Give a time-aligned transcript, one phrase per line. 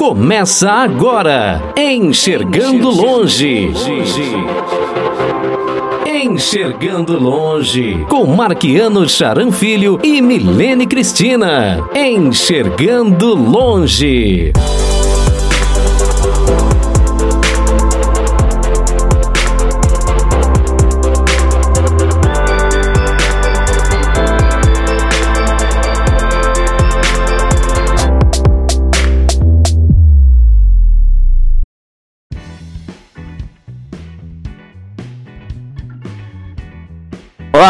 [0.00, 3.70] Começa agora, Enxergando Longe.
[6.06, 11.86] Enxergando Longe, com Marquiano Charan Filho e Milene Cristina.
[11.94, 14.54] Enxergando Longe.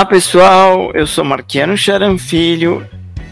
[0.01, 2.89] Olá pessoal, eu sou Marquiano Charan Filho,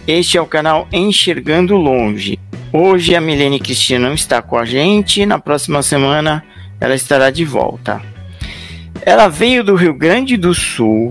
[0.06, 2.38] este é o canal Enxergando Longe.
[2.70, 6.44] Hoje a Milene Cristina não está com a gente, na próxima semana
[6.78, 8.02] ela estará de volta.
[9.00, 11.08] Ela veio do Rio Grande do Sul,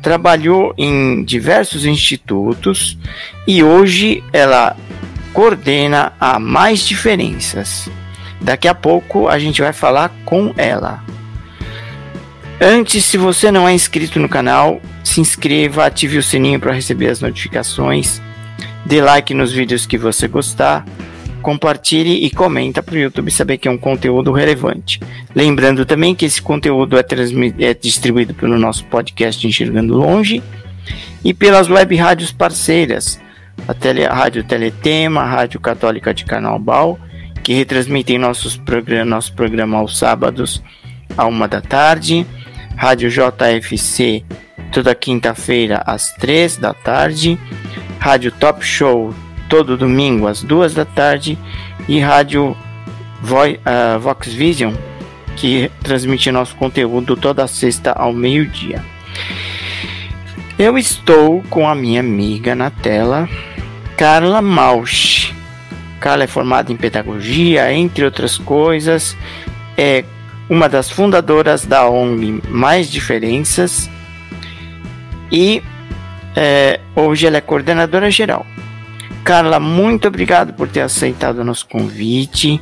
[0.00, 2.96] trabalhou em diversos institutos
[3.44, 4.76] e hoje ela
[5.32, 7.90] coordena a Mais Diferenças.
[8.40, 11.02] Daqui a pouco a gente vai falar com ela.
[12.60, 17.08] Antes, se você não é inscrito no canal, se inscreva, ative o sininho para receber
[17.08, 18.20] as notificações,
[18.86, 20.86] dê like nos vídeos que você gostar,
[21.42, 25.00] compartilhe e comenta para o YouTube saber que é um conteúdo relevante.
[25.34, 27.04] Lembrando também que esse conteúdo é,
[27.60, 30.42] é distribuído pelo nosso podcast Enxergando Longe
[31.22, 33.20] e pelas web rádios parceiras,
[33.68, 36.98] a, tele, a Rádio Teletema, a Rádio Católica de Carnaval,
[37.42, 40.62] que retransmitem nossos programa, nosso programa aos sábados
[41.18, 42.26] à uma da tarde
[42.76, 44.24] Rádio JFC
[44.70, 47.38] toda quinta-feira às três da tarde,
[47.98, 49.14] Rádio Top Show
[49.48, 51.38] todo domingo às duas da tarde
[51.88, 52.56] e Rádio
[53.22, 54.74] Vo uh, Vox Vision
[55.36, 58.82] que transmite nosso conteúdo toda sexta ao meio-dia.
[60.58, 63.28] Eu estou com a minha amiga na tela,
[63.96, 65.34] Carla Mausch.
[66.00, 69.16] Carla é formada em pedagogia, entre outras coisas,
[69.76, 70.04] é
[70.48, 73.90] uma das fundadoras da ONG Mais Diferenças
[75.30, 75.62] e
[76.34, 78.46] é, hoje ela é coordenadora geral.
[79.24, 82.60] Carla, muito obrigado por ter aceitado o nosso convite.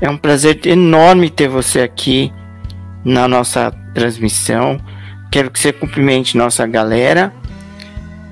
[0.00, 2.32] É um prazer enorme ter você aqui
[3.04, 4.78] na nossa transmissão.
[5.30, 7.32] Quero que você cumprimente nossa galera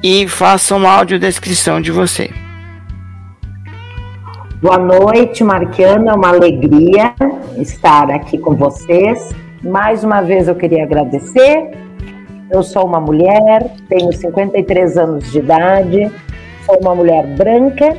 [0.03, 2.31] e faça uma audiodescrição de você.
[4.63, 6.11] Boa noite, Marquiana.
[6.11, 7.15] É uma alegria
[7.57, 9.35] estar aqui com vocês.
[9.63, 11.71] Mais uma vez eu queria agradecer.
[12.51, 16.13] Eu sou uma mulher, tenho 53 anos de idade,
[16.67, 17.97] sou uma mulher branca.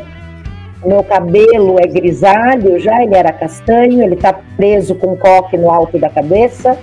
[0.85, 5.97] Meu cabelo é grisalho já, ele era castanho, ele está preso com coque no alto
[5.97, 6.77] da cabeça.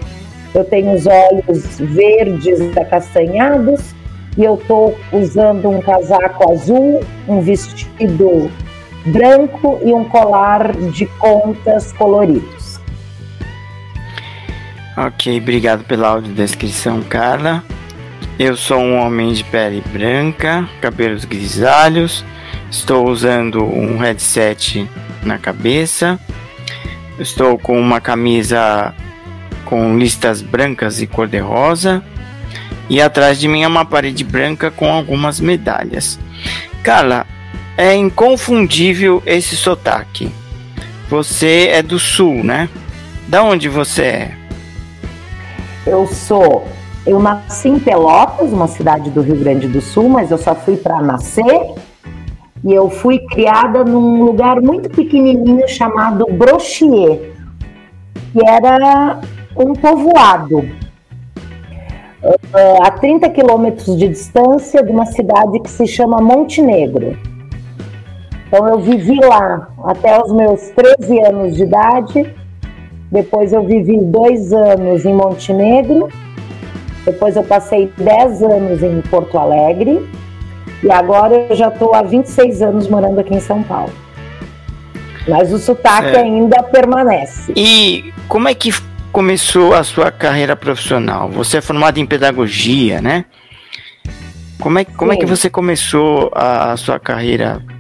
[0.53, 3.95] Eu tenho os olhos verdes acastanhados
[4.37, 8.51] e eu estou usando um casaco azul, um vestido
[9.13, 12.81] branco e um colar de contas coloridos.
[14.97, 17.63] Ok, obrigado pela audiodescrição, Carla.
[18.39, 22.25] Eu sou um homem de pele branca, cabelos grisalhos,
[22.71, 24.89] estou usando um headset
[25.23, 26.19] na cabeça,
[27.19, 28.95] estou com uma camisa
[29.65, 32.03] com listas brancas e cor-de-rosa,
[32.89, 36.19] e atrás de mim é uma parede branca com algumas medalhas.
[36.83, 37.27] Carla,
[37.79, 40.33] é inconfundível esse sotaque.
[41.09, 42.69] Você é do sul, né?
[43.29, 44.31] Da onde você é?
[45.87, 46.67] Eu sou.
[47.07, 50.77] Eu nasci em Pelotas, uma cidade do Rio Grande do Sul, mas eu só fui
[50.77, 51.73] para nascer.
[52.65, 57.33] E eu fui criada num lugar muito pequenininho chamado Brochier,
[58.33, 59.21] que era
[59.57, 60.69] um povoado
[62.83, 67.17] a 30 quilômetros de distância de uma cidade que se chama Montenegro.
[68.49, 72.35] Então eu vivi lá até os meus 13 anos de idade.
[73.13, 76.09] Depois eu vivi dois anos em Montenegro.
[77.05, 80.09] Depois eu passei 10 anos em Porto Alegre.
[80.83, 83.93] E agora eu já estou há 26 anos morando aqui em São Paulo.
[85.27, 86.21] Mas o sotaque é.
[86.21, 87.53] ainda permanece.
[87.55, 88.71] E como é que
[89.13, 91.29] começou a sua carreira profissional?
[91.31, 93.27] Você é formado em pedagogia, né?
[94.59, 97.78] Como é, como é que você começou a, a sua carreira profissional?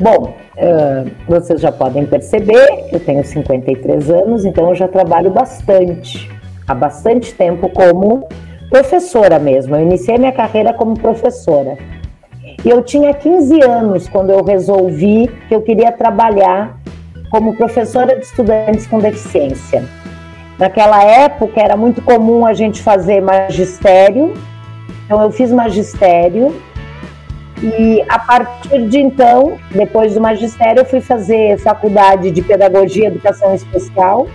[0.00, 6.30] Bom, uh, vocês já podem perceber eu tenho 53 anos, então eu já trabalho bastante,
[6.66, 8.28] há bastante tempo como
[8.68, 9.76] professora mesmo.
[9.76, 11.78] Eu iniciei minha carreira como professora.
[12.64, 16.78] E eu tinha 15 anos quando eu resolvi que eu queria trabalhar
[17.30, 19.84] como professora de estudantes com deficiência.
[20.58, 24.34] Naquela época era muito comum a gente fazer magistério,
[25.04, 26.54] então eu fiz magistério
[27.64, 33.06] E a partir de então, depois do magistério, eu fui fazer faculdade de pedagogia e
[33.06, 34.28] educação especial.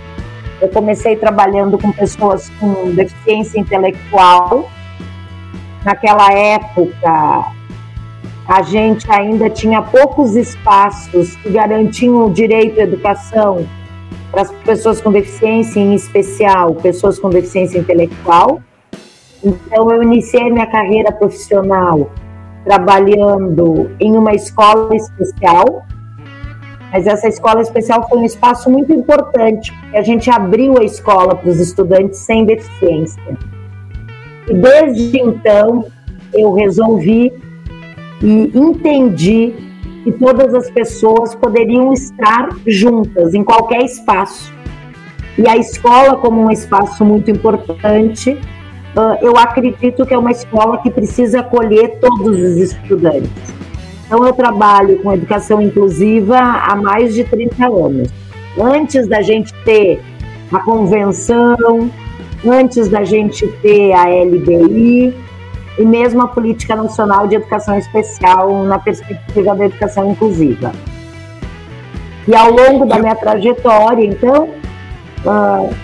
[0.60, 4.68] Eu comecei trabalhando com pessoas com deficiência intelectual.
[5.84, 7.52] Naquela época,
[8.48, 13.64] a gente ainda tinha poucos espaços que garantiam o direito à educação
[14.32, 18.60] para as pessoas com deficiência, em especial pessoas com deficiência intelectual.
[19.44, 22.10] Então, eu iniciei minha carreira profissional
[22.64, 25.86] trabalhando em uma escola especial,
[26.92, 31.36] mas essa escola especial foi um espaço muito importante, porque a gente abriu a escola
[31.36, 33.22] para os estudantes sem deficiência.
[34.48, 35.86] E desde então,
[36.32, 37.32] eu resolvi
[38.22, 39.54] e entendi
[40.02, 44.52] que todas as pessoas poderiam estar juntas em qualquer espaço.
[45.38, 48.38] E a escola, como um espaço muito importante,
[49.20, 53.30] eu acredito que é uma escola que precisa acolher todos os estudantes.
[54.06, 58.08] Então, eu trabalho com educação inclusiva há mais de 30 anos.
[58.58, 60.02] Antes da gente ter
[60.52, 61.88] a convenção,
[62.44, 65.14] antes da gente ter a LBI,
[65.78, 70.72] e mesmo a Política Nacional de Educação Especial na perspectiva da educação inclusiva.
[72.28, 74.48] E ao longo da minha trajetória, então,
[75.24, 75.74] uh,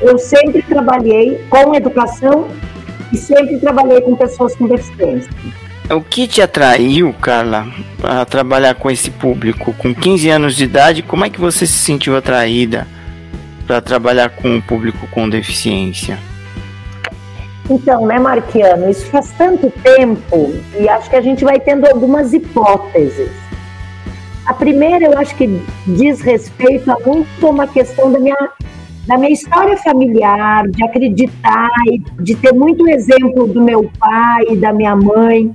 [0.00, 2.48] eu sempre trabalhei com educação
[3.12, 5.30] e sempre trabalhei com pessoas com deficiência.
[5.90, 7.66] O que te atraiu, Carla,
[8.02, 9.72] a trabalhar com esse público?
[9.78, 12.86] Com 15 anos de idade, como é que você se sentiu atraída
[13.66, 16.18] para trabalhar com o público com deficiência?
[17.70, 22.32] Então, né, Marquiano, isso faz tanto tempo e acho que a gente vai tendo algumas
[22.32, 23.30] hipóteses.
[24.46, 28.36] A primeira, eu acho que diz respeito a muito uma questão da minha,
[29.08, 34.56] da minha história familiar, de acreditar e de ter muito exemplo do meu pai e
[34.56, 35.50] da minha mãe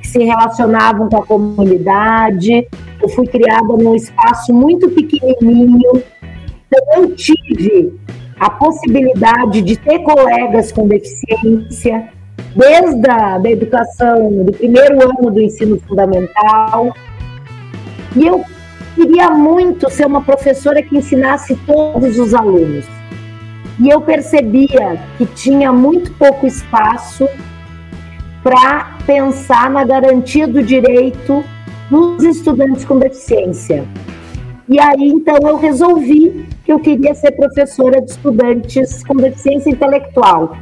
[0.00, 2.66] que se relacionavam com a comunidade.
[3.02, 6.02] Eu fui criada num espaço muito pequenininho,
[6.66, 7.92] então eu tive
[8.40, 12.08] a possibilidade de ter colegas com deficiência,
[12.56, 16.90] desde a da educação, do primeiro ano do ensino fundamental.
[18.16, 18.42] E eu
[18.94, 22.84] queria muito ser uma professora que ensinasse todos os alunos.
[23.78, 27.28] E eu percebia que tinha muito pouco espaço
[28.42, 31.44] para pensar na garantia do direito
[31.90, 33.84] dos estudantes com deficiência.
[34.68, 40.56] E aí, então, eu resolvi que eu queria ser professora de estudantes com deficiência intelectual.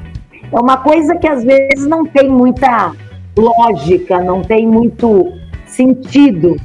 [0.53, 2.93] É uma coisa que às vezes não tem muita
[3.37, 5.33] lógica, não tem muito
[5.67, 6.57] sentido.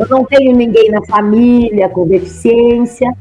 [0.00, 3.14] Eu não tenho ninguém na família com deficiência,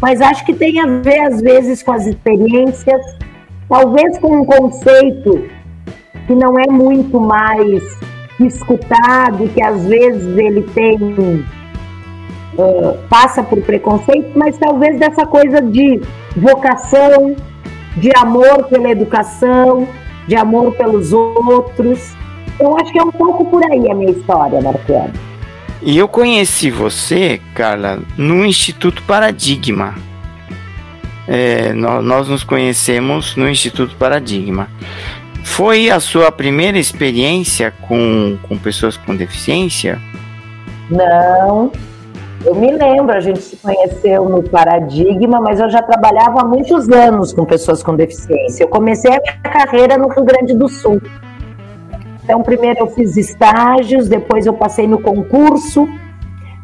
[0.00, 3.02] mas acho que tem a ver, às vezes, com as experiências,
[3.68, 5.48] talvez com um conceito
[6.28, 7.82] que não é muito mais
[8.38, 10.96] escutado, que às vezes ele tem
[12.56, 16.00] uh, passa por preconceito, mas talvez dessa coisa de
[16.36, 17.34] vocação,
[17.96, 19.88] de amor pela educação,
[20.28, 22.14] de amor pelos outros.
[22.60, 25.31] Eu acho que é um pouco por aí a minha história, Marciano.
[25.84, 29.94] E eu conheci você, Carla, no Instituto Paradigma.
[31.26, 34.68] É, nós, nos conhecemos no Instituto Paradigma.
[35.44, 40.00] Foi a sua primeira experiência com, com pessoas com deficiência?
[40.88, 41.72] Não,
[42.44, 46.88] eu me lembro, a gente se conheceu no Paradigma, mas eu já trabalhava há muitos
[46.90, 48.64] anos com pessoas com deficiência.
[48.64, 51.00] Eu comecei a minha carreira no Rio Grande do Sul.
[52.22, 55.88] Então, primeiro eu fiz estágios, depois eu passei no concurso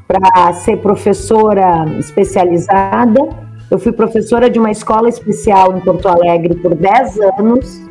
[0.06, 3.28] para ser professora especializada.
[3.70, 7.82] Eu fui professora de uma escola especial em Porto Alegre por 10 anos.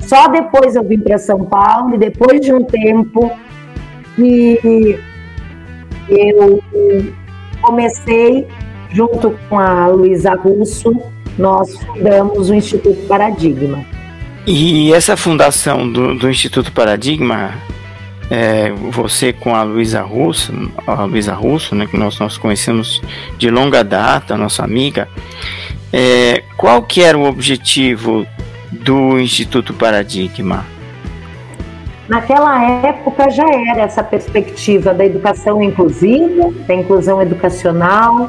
[0.00, 3.30] Só depois eu vim para São Paulo e depois de um tempo
[4.16, 4.98] que
[6.08, 6.62] eu
[7.62, 8.48] comecei,
[8.90, 10.92] junto com a Luísa Russo,
[11.38, 13.84] nós fundamos o Instituto Paradigma.
[14.52, 17.54] E essa fundação do, do Instituto Paradigma,
[18.28, 20.52] é, você com a Luísa Russo,
[20.88, 23.00] a Luísa Russo, né, que nós, nós conhecemos
[23.38, 25.06] de longa data, nossa amiga,
[25.92, 28.26] é, qual que era o objetivo
[28.72, 30.66] do Instituto Paradigma?
[32.08, 38.28] Naquela época já era essa perspectiva da educação inclusiva, da inclusão educacional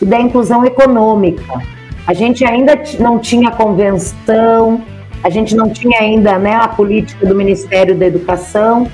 [0.00, 1.60] e da inclusão econômica.
[2.06, 4.82] A gente ainda não tinha convenção,
[5.22, 8.88] a gente não tinha ainda né, a política do Ministério da Educação.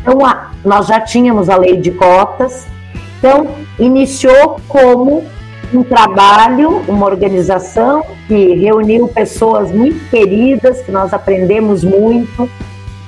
[0.00, 0.18] Então,
[0.64, 2.66] nós já tínhamos a lei de cotas.
[3.18, 5.24] Então, iniciou como
[5.72, 12.48] um trabalho, uma organização que reuniu pessoas muito queridas, que nós aprendemos muito,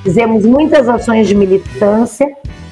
[0.02, 2.28] Fizemos muitas ações de militância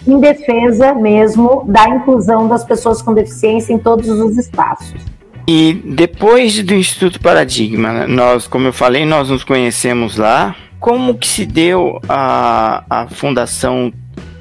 [0.06, 5.00] em defesa mesmo da inclusão das pessoas com deficiência em todos os espaços.
[5.46, 10.54] E depois do Instituto Paradigma, nós, como eu falei, nós nos conhecemos lá.
[10.78, 13.92] Como que se deu a, a fundação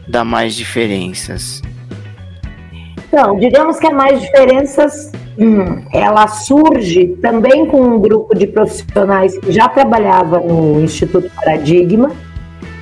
[0.08, 1.62] da Mais Diferenças?
[3.08, 9.38] Então, digamos que a Mais Diferenças hum, ela surge também com um grupo de profissionais
[9.40, 12.12] que já trabalhava no Instituto Paradigma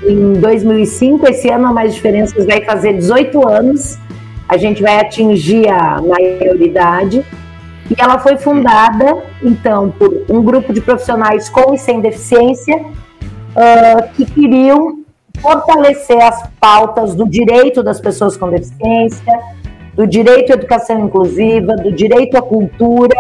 [0.05, 1.27] em 2005.
[1.29, 3.97] Esse ano a Mais Diferenças vai fazer 18 anos.
[4.49, 7.23] A gente vai atingir a maioridade.
[7.89, 14.13] E ela foi fundada, então, por um grupo de profissionais com e sem deficiência uh,
[14.15, 14.99] que queriam
[15.39, 19.39] fortalecer as pautas do direito das pessoas com deficiência,
[19.93, 23.17] do direito à educação inclusiva, do direito à cultura.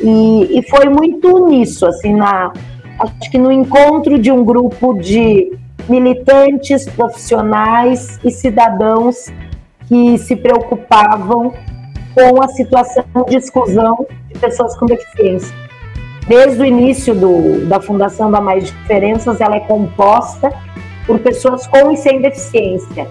[0.00, 2.52] E, e foi muito nisso, assim, na,
[2.98, 5.52] acho que no encontro de um grupo de
[5.88, 9.26] militantes, profissionais e cidadãos
[9.88, 11.52] que se preocupavam
[12.14, 15.54] com a situação de exclusão de pessoas com deficiência.
[16.26, 20.52] Desde o início do, da fundação da Mais Diferenças, ela é composta
[21.06, 23.08] por pessoas com e sem deficiência.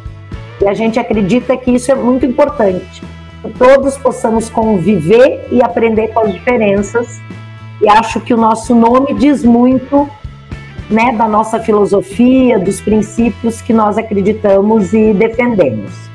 [0.61, 3.01] E a gente acredita que isso é muito importante,
[3.41, 7.19] que todos possamos conviver e aprender com as diferenças.
[7.81, 10.09] E acho que o nosso nome diz muito
[10.89, 16.10] né, da nossa filosofia, dos princípios que nós acreditamos e defendemos.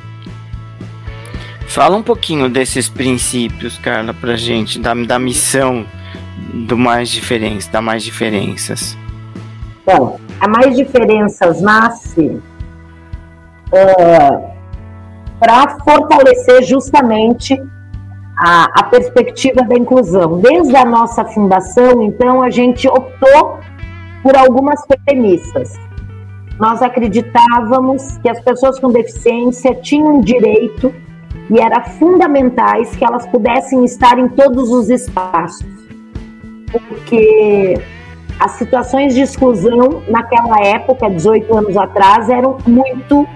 [1.76, 5.84] Fala um pouquinho desses princípios, Carla, pra gente, da, da missão
[6.66, 8.96] do Mais Diferenças, da Mais Diferenças.
[9.84, 12.40] Bom, a Mais Diferenças nasce
[13.68, 14.50] uh,
[15.38, 17.62] para fortalecer justamente
[18.38, 20.40] a, a perspectiva da inclusão.
[20.40, 23.60] Desde a nossa fundação, então, a gente optou
[24.22, 25.74] por algumas premissas.
[26.58, 30.90] Nós acreditávamos que as pessoas com deficiência tinham direito
[31.50, 35.66] e era fundamentais que elas pudessem estar em todos os espaços,
[36.70, 37.74] porque
[38.38, 43.26] as situações de exclusão naquela época, 18 anos atrás, eram muito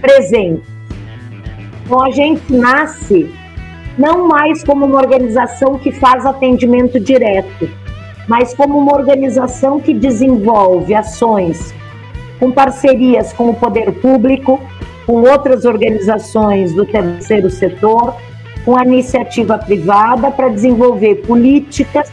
[0.00, 0.68] presentes.
[1.84, 3.32] Então a gente nasce
[3.98, 7.68] não mais como uma organização que faz atendimento direto,
[8.28, 11.74] mas como uma organização que desenvolve ações
[12.38, 14.60] com parcerias com o poder público,
[15.06, 18.16] com outras organizações do terceiro setor,
[18.64, 22.10] com a iniciativa privada para desenvolver políticas,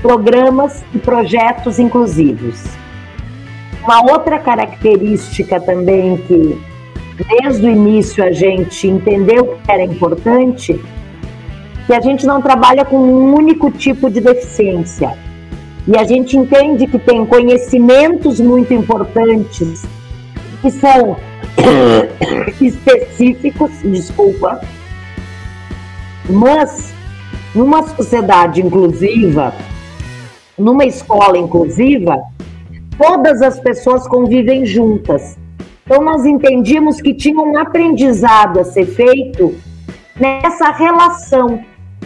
[0.00, 2.64] programas e projetos inclusivos.
[3.84, 6.58] Uma outra característica também que
[7.28, 10.80] desde o início a gente entendeu que era importante,
[11.86, 15.16] que a gente não trabalha com um único tipo de deficiência.
[15.86, 19.86] E a gente entende que tem conhecimentos muito importantes
[20.60, 21.16] que são
[22.60, 24.60] específicos, desculpa,
[26.28, 26.94] mas
[27.54, 29.54] numa sociedade inclusiva,
[30.58, 32.22] numa escola inclusiva,
[32.98, 35.38] todas as pessoas convivem juntas.
[35.84, 39.54] Então nós entendíamos que tinha um aprendizado a ser feito
[40.18, 41.62] nessa relação,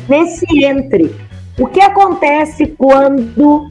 [0.09, 1.15] nesse entre
[1.59, 3.69] o que acontece quando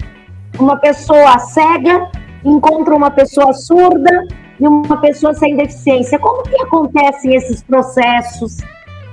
[0.60, 2.10] uma pessoa cega
[2.44, 4.28] encontra uma pessoa surda
[4.60, 6.20] e uma pessoa sem deficiência?
[6.20, 8.58] Como que acontecem esses processos,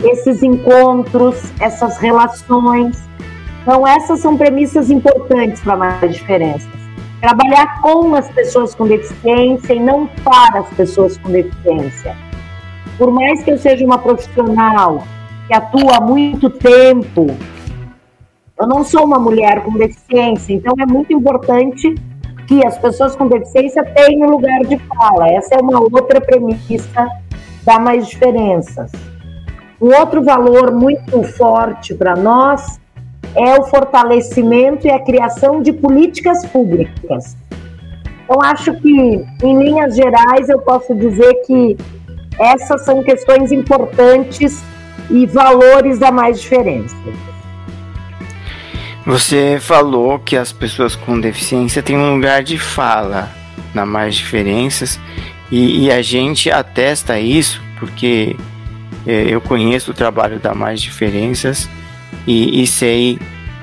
[0.02, 2.98] esses encontros, essas relações?
[3.62, 6.68] Então, essas são premissas importantes para mais diferenças.
[7.20, 12.16] Trabalhar com as pessoas com deficiência e não para as pessoas com deficiência.
[12.98, 15.02] Por mais que eu seja uma profissional
[15.46, 17.36] que atua há muito tempo
[18.58, 21.94] eu não sou uma mulher com deficiência, então é muito importante
[22.46, 25.28] que as pessoas com deficiência tenham lugar de fala.
[25.28, 27.08] Essa é uma outra premissa
[27.64, 28.92] da Mais Diferenças.
[29.80, 32.80] Um outro valor muito forte para nós
[33.34, 37.36] é o fortalecimento e a criação de políticas públicas.
[38.24, 41.76] Então, acho que, em linhas gerais, eu posso dizer que
[42.38, 44.62] essas são questões importantes
[45.10, 46.96] e valores da Mais Diferença.
[49.06, 53.30] Você falou que as pessoas com deficiência têm um lugar de fala
[53.72, 54.98] na Mais Diferenças
[55.48, 58.34] e, e a gente atesta isso porque
[59.06, 61.70] é, eu conheço o trabalho da Mais Diferenças
[62.26, 63.16] e, e sei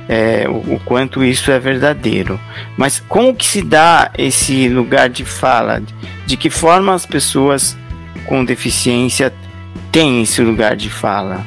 [0.07, 2.39] é, o, o, quanto isso é verdadeiro.
[2.77, 5.83] Mas como que se dá esse lugar de fala?
[6.25, 7.77] De que forma as pessoas
[8.25, 9.33] com deficiência
[9.91, 11.45] têm esse lugar de fala?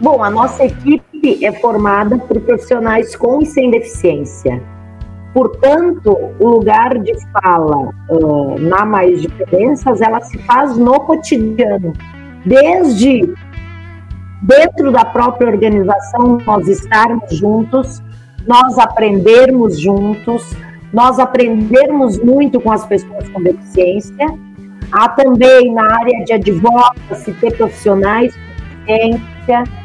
[0.00, 1.09] Bom, a nossa equipe
[1.42, 4.62] é formada por profissionais com e sem deficiência.
[5.32, 11.92] Portanto, o lugar de fala uh, na Mais Diferenças, ela se faz no cotidiano.
[12.44, 13.32] Desde
[14.42, 18.02] dentro da própria organização, nós estarmos juntos,
[18.46, 20.50] nós aprendermos juntos,
[20.92, 24.26] nós aprendermos muito com as pessoas com deficiência.
[24.90, 28.44] Há também na área de advocacy ter profissionais com
[28.86, 29.79] deficiência,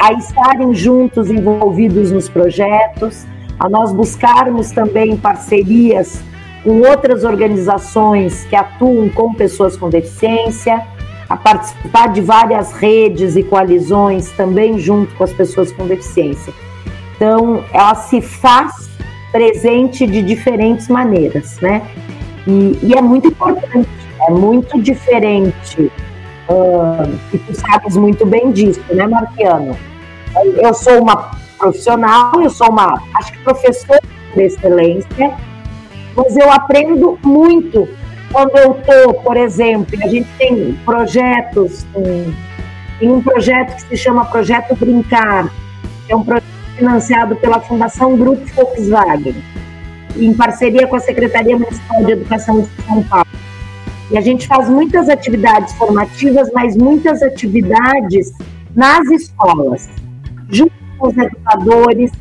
[0.00, 3.26] a estarem juntos envolvidos nos projetos,
[3.58, 6.22] a nós buscarmos também parcerias
[6.62, 10.84] com outras organizações que atuam com pessoas com deficiência,
[11.28, 16.52] a participar de várias redes e coalizões também junto com as pessoas com deficiência.
[17.16, 18.90] Então, ela se faz
[19.32, 21.82] presente de diferentes maneiras, né?
[22.46, 23.88] E, e é muito importante,
[24.28, 25.90] é muito diferente.
[26.48, 29.76] Uh, e tu sabes muito bem disso, né, Marquiano?
[30.56, 34.00] Eu sou uma profissional, eu sou uma, acho que professora
[34.34, 35.34] de excelência,
[36.14, 37.88] mas eu aprendo muito
[38.32, 41.86] quando eu estou, por exemplo, a gente tem projetos,
[42.98, 45.50] tem um projeto que se chama Projeto Brincar,
[46.08, 46.44] é um projeto
[46.76, 49.36] financiado pela Fundação Grupo Volkswagen,
[50.16, 53.25] em parceria com a Secretaria Municipal de Educação de São Paulo.
[54.10, 58.32] E a gente faz muitas atividades formativas, mas muitas atividades
[58.74, 59.88] nas escolas,
[60.48, 62.12] junto com os educadores,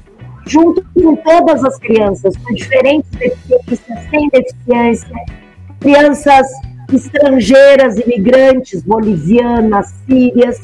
[0.47, 5.15] junto com todas as crianças, com diferentes deficiências, sem deficiência,
[5.79, 6.47] crianças
[6.91, 10.59] estrangeiras, imigrantes, bolivianas, sírias,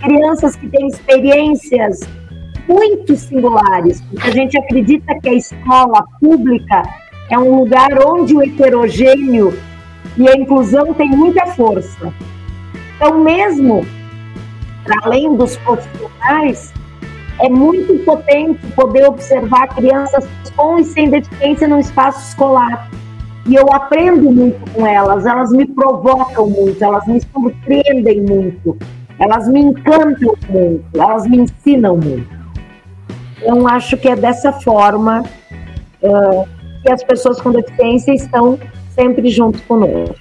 [0.00, 2.00] crianças que têm experiências
[2.68, 6.82] muito singulares, porque a gente acredita que a escola pública
[7.30, 9.54] é um lugar onde o heterogêneo
[10.16, 12.12] e a inclusão tem muita força.
[12.96, 13.84] Então, mesmo
[14.84, 16.72] para além dos profissionais,
[17.40, 22.88] é muito potente poder observar crianças com e sem deficiência no espaço escolar.
[23.46, 28.78] E eu aprendo muito com elas, elas me provocam muito, elas me surpreendem muito,
[29.18, 32.44] elas me encantam muito, elas me ensinam muito.
[33.42, 35.22] Então, acho que é dessa forma
[36.02, 36.48] uh,
[36.82, 38.58] que as pessoas com deficiência estão
[38.94, 40.16] sempre junto conosco.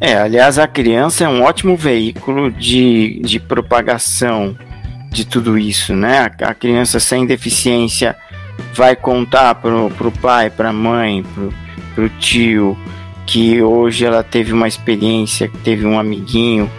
[0.00, 4.56] É, aliás, a criança é um ótimo veículo de, de propagação
[5.10, 6.30] de tudo isso, né?
[6.40, 8.16] A, a criança sem deficiência
[8.74, 11.52] vai contar pro, pro pai, pra mãe, pro,
[11.94, 12.78] pro tio,
[13.26, 16.70] que hoje ela teve uma experiência, que teve um amiguinho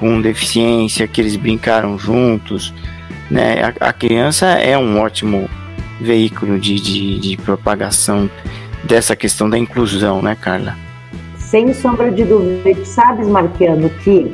[0.00, 2.72] com deficiência, que eles brincaram juntos,
[3.30, 3.62] né?
[3.80, 5.48] A, a criança é um ótimo
[6.00, 8.30] veículo de, de, de propagação
[8.84, 10.76] dessa questão da inclusão, né, Carla?
[11.36, 12.70] Sem sombra de dúvida.
[12.70, 14.32] E sabes, Marquiano, que,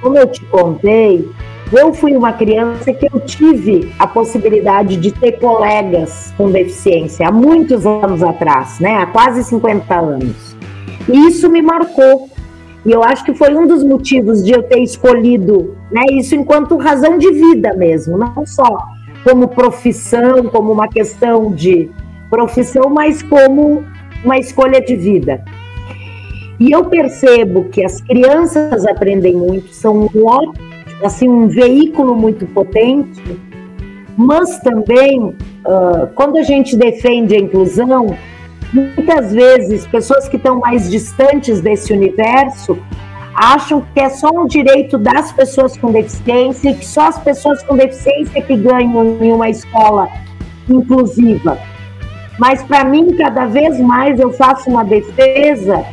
[0.00, 1.28] como eu te contei,
[1.72, 7.32] eu fui uma criança que eu tive a possibilidade de ter colegas com deficiência há
[7.32, 8.96] muitos anos atrás, né?
[8.96, 10.56] Há quase 50 anos.
[11.08, 12.28] E isso me marcou.
[12.86, 16.76] E eu acho que foi um dos motivos de eu ter escolhido, né, isso enquanto
[16.76, 18.78] razão de vida mesmo, não só
[19.24, 21.90] como profissão, como uma questão de
[22.30, 23.84] profissão, mas como
[24.24, 25.42] uma escolha de vida.
[26.58, 30.68] E eu percebo que as crianças aprendem muito, são um ótimo
[31.04, 33.22] assim, um veículo muito potente,
[34.16, 38.16] mas também, uh, quando a gente defende a inclusão,
[38.72, 42.76] muitas vezes pessoas que estão mais distantes desse universo
[43.34, 47.76] acham que é só um direito das pessoas com deficiência que só as pessoas com
[47.76, 50.08] deficiência que ganham em uma escola
[50.68, 51.56] inclusiva.
[52.38, 55.84] Mas para mim, cada vez mais eu faço uma defesa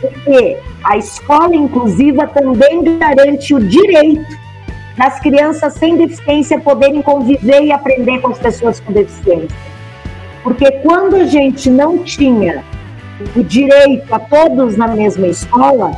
[0.00, 4.36] porque a escola inclusiva também garante o direito
[4.96, 9.56] das crianças sem deficiência poderem conviver e aprender com as pessoas com deficiência.
[10.42, 12.62] Porque quando a gente não tinha
[13.34, 15.92] o direito a todos na mesma escola,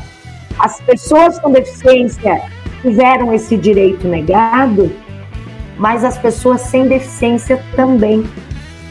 [0.59, 2.43] as pessoas com deficiência
[2.83, 4.91] tiveram esse direito negado,
[5.77, 8.25] mas as pessoas sem deficiência também.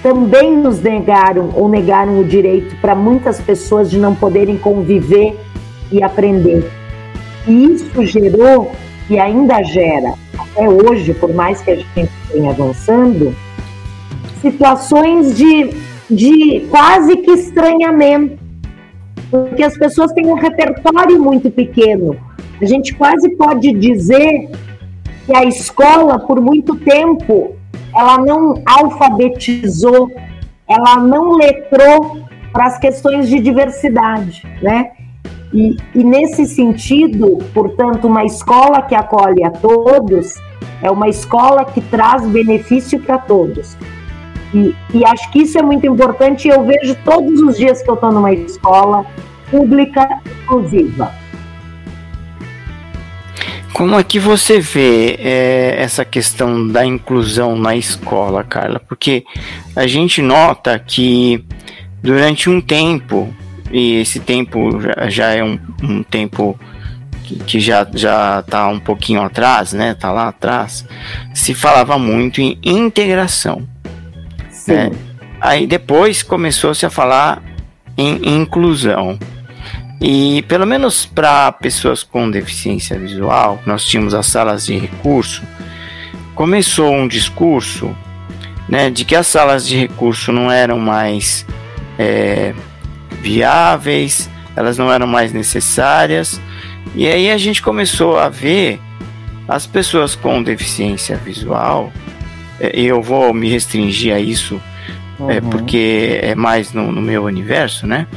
[0.02, 5.38] Também nos negaram ou negaram o direito para muitas pessoas de não poderem conviver
[5.92, 6.70] e aprender.
[7.48, 8.72] E isso gerou
[9.08, 13.34] que ainda gera, até hoje, por mais que a gente tenha avançando,
[14.42, 15.70] situações de,
[16.10, 18.38] de quase que estranhamento,
[19.32, 22.16] porque as pessoas têm um repertório muito pequeno.
[22.62, 24.50] A gente quase pode dizer
[25.26, 27.57] que a escola, por muito tempo,
[27.98, 30.12] ela não alfabetizou,
[30.70, 32.22] ela não letrou
[32.54, 34.92] para as questões de diversidade, né?
[35.54, 40.36] E, e, nesse sentido, portanto, uma escola que acolhe a todos
[40.82, 43.78] é uma escola que traz benefício para todos.
[44.54, 46.48] E, e acho que isso é muito importante.
[46.48, 49.06] Eu vejo todos os dias que eu estou numa escola
[49.50, 51.12] pública inclusiva.
[53.78, 58.80] Como é que você vê é, essa questão da inclusão na escola, Carla?
[58.80, 59.24] Porque
[59.76, 61.46] a gente nota que
[62.02, 63.32] durante um tempo,
[63.72, 66.60] e esse tempo já, já é um, um tempo
[67.46, 69.94] que, já já está um pouquinho atrás, né?
[69.94, 70.84] Tá lá atrás.
[71.36, 73.62] Se falava muito em integração.
[74.50, 74.74] Sim.
[74.74, 74.92] Né?
[75.40, 77.44] Aí depois começou-se a falar
[77.96, 79.20] em inclusão.
[80.00, 85.42] E pelo menos para pessoas com deficiência visual, nós tínhamos as salas de recurso,
[86.36, 87.96] começou um discurso
[88.70, 91.46] né, de que as salas de recurso não eram mais
[91.98, 92.54] é,
[93.22, 96.40] viáveis, elas não eram mais necessárias,
[96.96, 98.80] e aí a gente começou a ver
[99.48, 101.92] as pessoas com deficiência visual,
[102.60, 104.62] é, eu vou me restringir a isso
[105.20, 105.30] uhum.
[105.30, 108.08] é, porque é mais no, no, meu universo, né?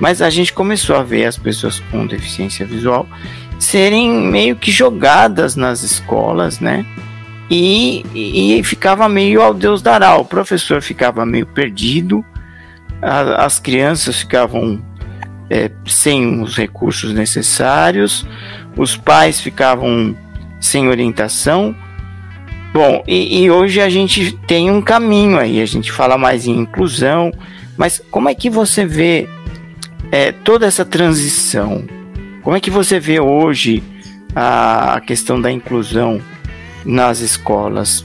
[0.00, 3.06] Mas a gente começou a ver as pessoas com deficiência visual
[3.58, 6.84] serem meio que jogadas nas escolas, né?
[7.50, 10.16] E, e, e ficava meio ao Deus dará.
[10.16, 12.24] O professor ficava meio perdido,
[13.02, 14.82] a, as crianças ficavam
[15.50, 18.26] é, sem os recursos necessários,
[18.76, 20.16] os pais ficavam
[20.60, 21.76] sem orientação
[22.74, 26.58] Bom, e, e, hoje a gente tem um caminho aí, a gente fala mais em
[26.58, 27.30] inclusão,
[27.76, 29.28] mas como é que você vê
[30.10, 31.84] é, toda essa transição?
[32.42, 33.80] Como é que você vê hoje
[34.34, 36.20] a, questão da inclusão
[36.84, 38.04] nas escolas?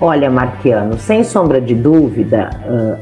[0.00, 2.50] Olha, Marquiano, sem sombra de dúvida,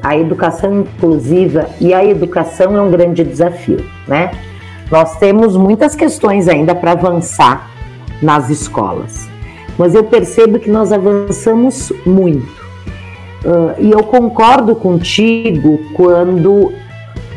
[0.02, 4.30] a educação inclusiva e a educação é um grande desafio, né?
[4.90, 7.75] Nós temos muitas questões ainda para avançar
[8.22, 9.28] nas escolas.
[9.78, 12.66] Mas eu percebo que nós avançamos muito.
[13.44, 16.72] Uh, e eu concordo contigo quando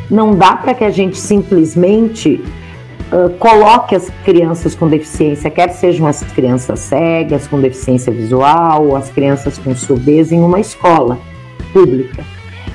[0.09, 2.43] não dá para que a gente simplesmente
[3.11, 8.95] uh, coloque as crianças com deficiência, quer sejam as crianças cegas, com deficiência visual, ou
[8.95, 11.19] as crianças com surdez, em uma escola
[11.71, 12.23] pública.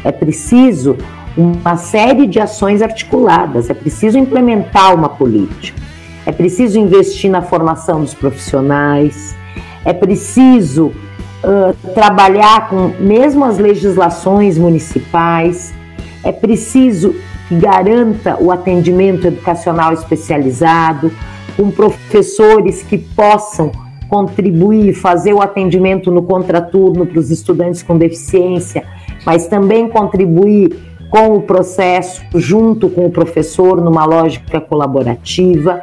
[0.05, 0.97] É preciso
[1.37, 5.83] uma série de ações articuladas, é preciso implementar uma política.
[6.27, 9.37] É preciso investir na formação dos profissionais,
[9.85, 15.75] é preciso uh, trabalhar com mesmo as legislações municipais,
[16.23, 17.15] é preciso
[17.49, 21.13] que garanta o atendimento educacional especializado,
[21.57, 23.71] com professores que possam
[24.09, 28.85] contribuir, fazer o atendimento no contraturno para os estudantes com deficiência,
[29.27, 30.75] mas também contribuir
[31.11, 35.81] com o processo junto com o professor numa lógica colaborativa.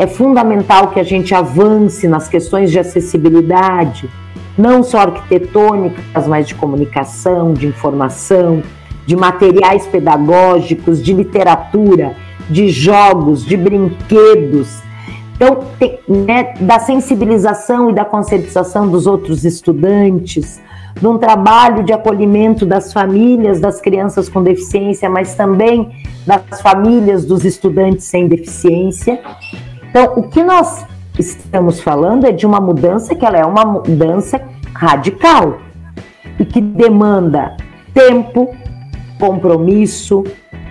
[0.00, 4.08] É fundamental que a gente avance nas questões de acessibilidade,
[4.56, 8.62] não só arquitetônicas, mas de comunicação, de informação,
[9.04, 12.16] de materiais pedagógicos, de literatura,
[12.48, 14.80] de jogos, de brinquedos.
[15.36, 15.64] Então,
[16.08, 20.62] né, da sensibilização e da conscientização dos outros estudantes,
[20.98, 25.90] de um trabalho de acolhimento das famílias das crianças com deficiência, mas também
[26.26, 29.20] das famílias dos estudantes sem deficiência.
[29.90, 30.86] Então, o que nós
[31.18, 34.40] estamos falando é de uma mudança que ela é uma mudança
[34.72, 35.58] radical
[36.38, 37.56] e que demanda
[37.92, 38.54] tempo,
[39.18, 40.22] compromisso,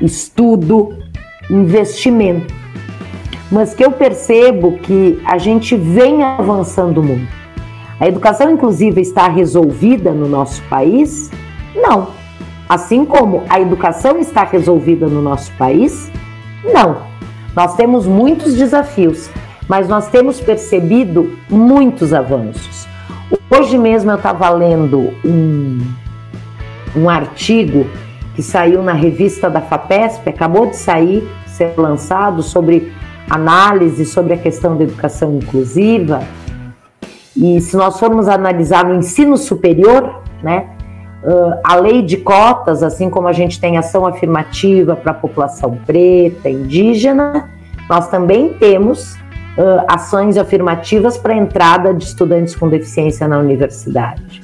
[0.01, 0.97] estudo,
[1.49, 2.53] investimento.
[3.51, 7.27] Mas que eu percebo que a gente vem avançando muito.
[7.99, 11.29] A educação inclusiva está resolvida no nosso país?
[11.75, 12.07] Não.
[12.69, 16.09] Assim como a educação está resolvida no nosso país?
[16.63, 17.09] Não.
[17.55, 19.29] Nós temos muitos desafios,
[19.67, 22.87] mas nós temos percebido muitos avanços.
[23.49, 25.79] Hoje mesmo eu estava lendo um,
[26.95, 27.85] um artigo
[28.35, 32.91] que saiu na revista da FAPESP, acabou de sair, ser lançado, sobre
[33.29, 36.23] análise sobre a questão da educação inclusiva.
[37.37, 40.71] E se nós formos analisar no ensino superior, né,
[41.23, 45.77] Uh, a lei de cotas, assim como a gente tem ação afirmativa para a população
[45.85, 47.49] preta, indígena,
[47.89, 54.41] nós também temos uh, ações afirmativas para a entrada de estudantes com deficiência na universidade.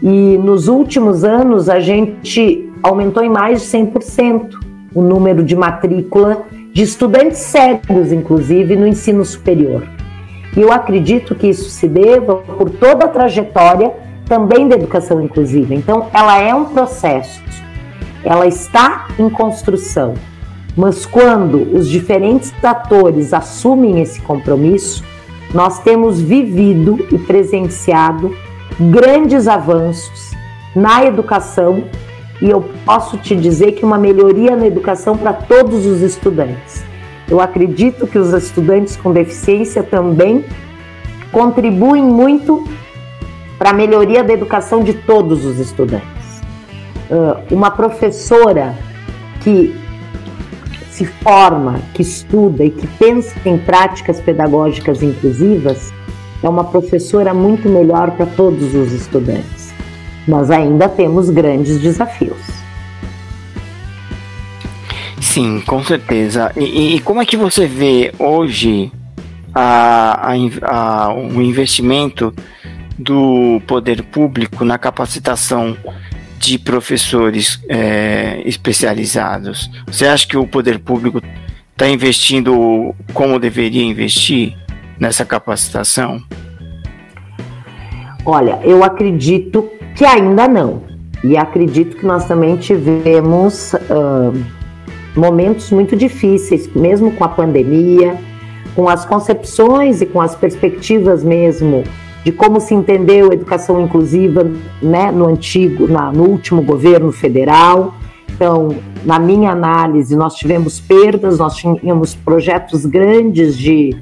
[0.00, 4.50] E nos últimos anos a gente aumentou em mais de 100%
[4.94, 9.82] o número de matrícula de estudantes cegos, inclusive, no ensino superior.
[10.56, 13.92] E eu acredito que isso se deva por toda a trajetória
[14.26, 15.74] também da educação inclusiva.
[15.74, 17.42] Então, ela é um processo,
[18.22, 20.14] ela está em construção,
[20.76, 25.04] mas quando os diferentes atores assumem esse compromisso,
[25.52, 28.34] nós temos vivido e presenciado
[28.80, 30.32] grandes avanços
[30.74, 31.84] na educação
[32.42, 36.84] e eu posso te dizer que uma melhoria na educação para todos os estudantes.
[37.28, 40.44] Eu acredito que os estudantes com deficiência também
[41.30, 42.68] contribuem muito
[43.64, 46.04] para a melhoria da educação de todos os estudantes.
[47.50, 48.76] uma professora
[49.40, 49.74] que
[50.90, 55.94] se forma, que estuda e que pensa em práticas pedagógicas inclusivas
[56.42, 59.72] é uma professora muito melhor para todos os estudantes.
[60.28, 62.42] Nós ainda temos grandes desafios.
[65.22, 66.52] Sim, com certeza.
[66.54, 68.92] E, e como é que você vê hoje
[69.54, 72.30] a, a, a, o investimento
[72.98, 75.76] do poder público na capacitação
[76.38, 79.70] de professores é, especializados?
[79.86, 81.20] Você acha que o poder público
[81.72, 84.56] está investindo como deveria investir
[84.98, 86.22] nessa capacitação?
[88.24, 90.82] Olha, eu acredito que ainda não.
[91.22, 94.44] E acredito que nós também tivemos uh,
[95.16, 98.18] momentos muito difíceis, mesmo com a pandemia,
[98.74, 101.84] com as concepções e com as perspectivas mesmo
[102.24, 104.50] de como se entendeu a educação inclusiva
[104.82, 107.94] né, no antigo, na, no último governo federal.
[108.34, 113.94] Então, na minha análise, nós tivemos perdas, nós tínhamos projetos grandes de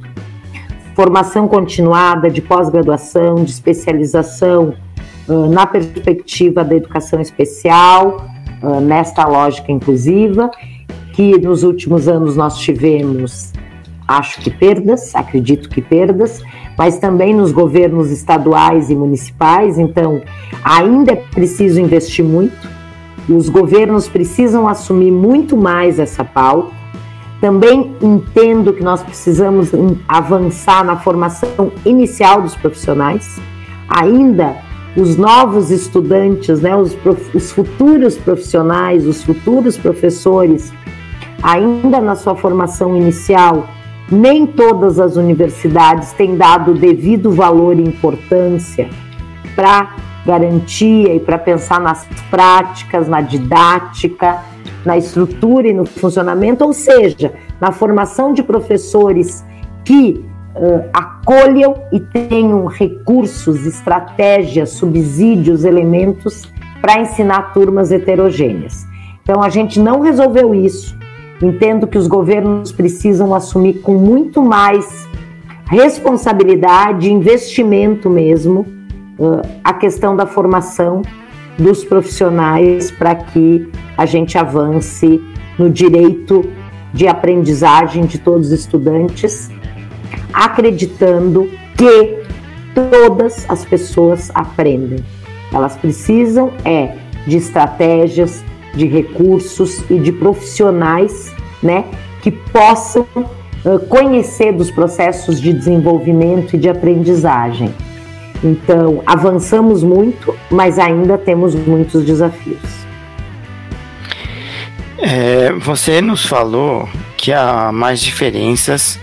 [0.95, 4.75] formação continuada, de pós-graduação, de especialização
[5.29, 8.27] uh, na perspectiva da educação especial,
[8.63, 10.51] uh, nesta lógica inclusiva,
[11.13, 13.53] que nos últimos anos nós tivemos,
[14.07, 16.43] acho que perdas, acredito que perdas,
[16.77, 20.21] mas também nos governos estaduais e municipais, então
[20.65, 22.69] ainda é preciso investir muito,
[23.29, 26.83] os governos precisam assumir muito mais essa pauta.
[27.41, 29.71] Também entendo que nós precisamos
[30.07, 33.41] avançar na formação inicial dos profissionais.
[33.89, 34.57] Ainda
[34.97, 36.97] os novos estudantes, né, os,
[37.35, 40.73] os futuros profissionais, os futuros professores,
[41.43, 43.67] ainda na sua formação inicial,
[44.13, 48.89] nem todas as universidades têm dado o devido valor e importância
[49.57, 54.41] para garantia e para pensar nas práticas, na didática,
[54.85, 59.45] na estrutura e no funcionamento, ou seja, na formação de professores
[59.85, 68.87] que uh, acolham e tenham recursos, estratégias, subsídios, elementos para ensinar turmas heterogêneas.
[69.23, 71.02] Então a gente não resolveu isso.
[71.43, 75.09] Entendo que os governos precisam assumir com muito mais
[75.67, 78.67] responsabilidade, investimento mesmo,
[79.63, 81.03] a questão da formação
[81.59, 85.21] dos profissionais para que a gente avance
[85.59, 86.45] no direito
[86.93, 89.51] de aprendizagem de todos os estudantes
[90.33, 92.23] acreditando que
[92.75, 95.05] todas as pessoas aprendem.
[95.53, 98.43] Elas precisam é de estratégias,
[98.75, 101.33] de recursos e de profissionais,
[101.63, 101.85] né,
[102.21, 107.73] que possam uh, conhecer dos processos de desenvolvimento e de aprendizagem.
[108.43, 112.83] Então, avançamos muito, mas ainda temos muitos desafios.
[114.99, 118.99] É, você nos falou que há mais diferenças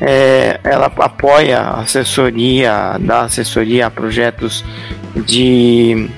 [0.00, 4.64] é, ela apoia a assessoria, dá assessoria a projetos
[5.26, 6.08] de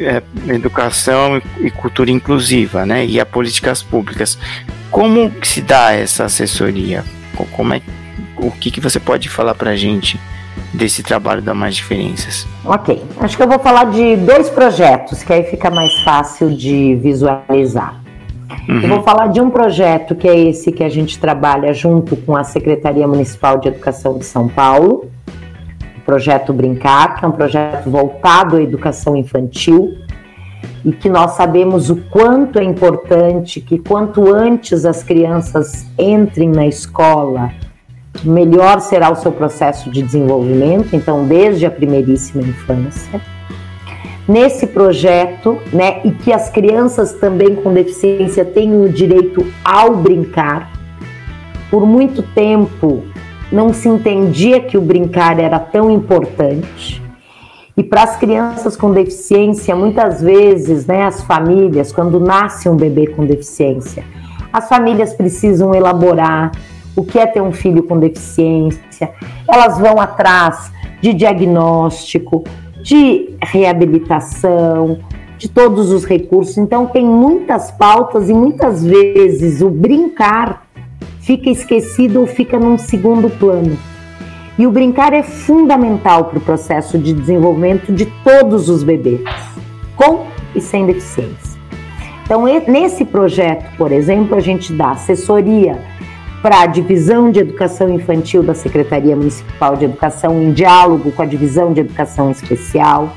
[0.00, 3.04] é, educação e cultura inclusiva, né?
[3.04, 4.38] E a políticas públicas.
[4.90, 7.04] Como se dá essa assessoria?
[7.52, 7.80] Como é,
[8.36, 10.18] o que, que você pode falar para a gente
[10.72, 12.46] desse trabalho da Mais Diferenças?
[12.64, 16.94] Ok, acho que eu vou falar de dois projetos que aí fica mais fácil de
[16.96, 18.00] visualizar.
[18.68, 18.80] Uhum.
[18.80, 22.36] Eu vou falar de um projeto que é esse que a gente trabalha junto com
[22.36, 25.10] a Secretaria Municipal de Educação de São Paulo,
[26.08, 29.94] projeto Brincar, que é um projeto voltado à educação infantil
[30.82, 36.66] e que nós sabemos o quanto é importante que quanto antes as crianças entrem na
[36.66, 37.50] escola,
[38.24, 43.20] melhor será o seu processo de desenvolvimento, então desde a primeiríssima infância
[44.26, 50.72] nesse projeto, né, e que as crianças também com deficiência tenham o direito ao brincar.
[51.70, 53.04] Por muito tempo
[53.50, 57.02] não se entendia que o brincar era tão importante.
[57.76, 63.06] E para as crianças com deficiência, muitas vezes, né, as famílias, quando nasce um bebê
[63.06, 64.04] com deficiência,
[64.52, 66.50] as famílias precisam elaborar
[66.96, 69.12] o que é ter um filho com deficiência,
[69.48, 72.42] elas vão atrás de diagnóstico,
[72.82, 74.98] de reabilitação,
[75.38, 76.58] de todos os recursos.
[76.58, 80.67] Então, tem muitas pautas e muitas vezes o brincar
[81.28, 83.76] fica esquecido ou fica num segundo plano.
[84.58, 89.20] E o brincar é fundamental para o processo de desenvolvimento de todos os bebês,
[89.94, 91.60] com e sem deficiência.
[92.24, 95.78] Então, nesse projeto, por exemplo, a gente dá assessoria
[96.40, 101.26] para a Divisão de Educação Infantil da Secretaria Municipal de Educação, em diálogo com a
[101.26, 103.12] Divisão de Educação Especial,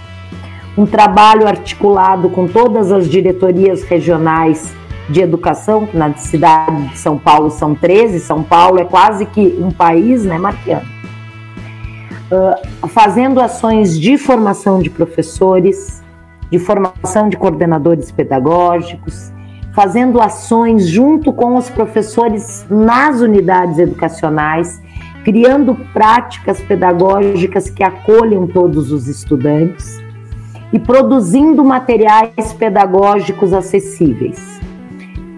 [0.77, 4.75] um trabalho articulado com todas as diretorias regionais
[5.09, 9.57] de educação, que na cidade de São Paulo são 13, São Paulo é quase que
[9.59, 11.01] um país, né, Marquiano?
[12.31, 16.01] uh, fazendo ações de formação de professores,
[16.49, 19.31] de formação de coordenadores pedagógicos,
[19.73, 24.81] fazendo ações junto com os professores nas unidades educacionais,
[25.23, 30.01] criando práticas pedagógicas que acolham todos os estudantes
[30.73, 34.59] e produzindo materiais pedagógicos acessíveis.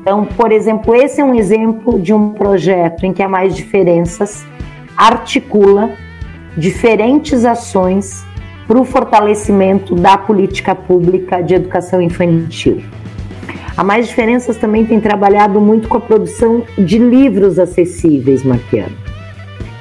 [0.03, 4.45] Então, por exemplo, esse é um exemplo de um projeto em que a Mais Diferenças
[4.97, 5.91] articula
[6.57, 8.25] diferentes ações
[8.67, 12.83] para o fortalecimento da política pública de educação infantil.
[13.77, 18.97] A Mais Diferenças também tem trabalhado muito com a produção de livros acessíveis, Marquiano.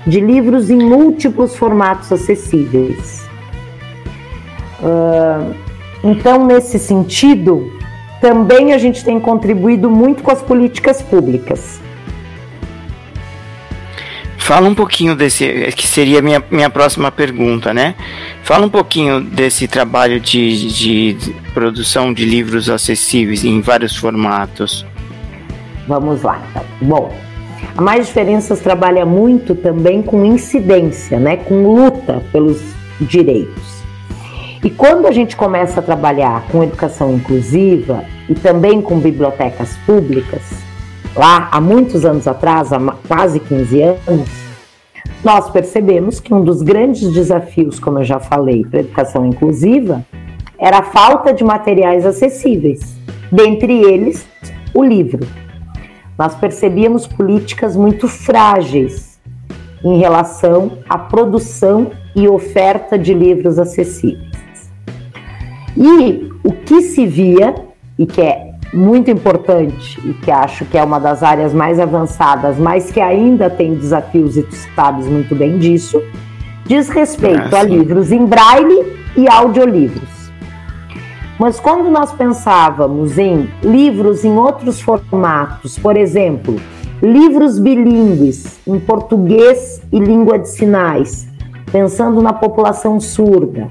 [0.07, 3.29] De livros em múltiplos formatos acessíveis.
[4.81, 5.53] Uh,
[6.05, 7.82] então, nesse sentido,
[8.23, 11.81] também a gente tem contribuído muito com as políticas públicas.
[14.39, 15.45] Fala um pouquinho desse,
[15.77, 17.97] que seria a minha, minha próxima pergunta, né?
[18.45, 24.87] Fala um pouquinho desse trabalho de, de produção de livros acessíveis em vários formatos.
[25.89, 26.65] Vamos lá, então.
[26.81, 27.15] Bom,
[27.77, 31.37] a Mais Diferenças trabalha muito também com incidência, né?
[31.37, 32.61] Com luta pelos
[33.01, 33.72] direitos.
[34.65, 40.41] E quando a gente começa a trabalhar com educação inclusiva e também com bibliotecas públicas,
[41.17, 44.29] lá há muitos anos atrás, há quase 15 anos,
[45.25, 50.07] nós percebemos que um dos grandes desafios, como eu já falei, para a educação inclusiva
[50.57, 52.97] era a falta de materiais acessíveis,
[53.33, 54.25] dentre eles
[54.73, 55.27] o livro.
[56.17, 59.21] Nós percebíamos políticas muito frágeis
[59.85, 64.32] em relação à produção e oferta de livros acessíveis.
[65.77, 67.55] E o que se via,
[67.99, 72.59] e que é muito importante e que acho que é uma das áreas mais avançadas,
[72.59, 76.03] mas que ainda tem desafios e tu sabes muito bem disso,
[76.65, 80.09] diz respeito ah, a livros em braille e audiolivros.
[81.39, 86.57] Mas quando nós pensávamos em livros em outros formatos, por exemplo,
[87.03, 91.27] livros bilíngues em português e língua de sinais,
[91.71, 93.69] pensando na população surda,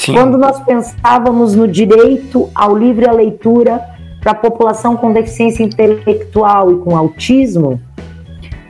[0.00, 0.14] Sim.
[0.14, 3.84] quando nós pensávamos no direito ao livre a leitura
[4.18, 7.78] para a população com deficiência intelectual e com autismo,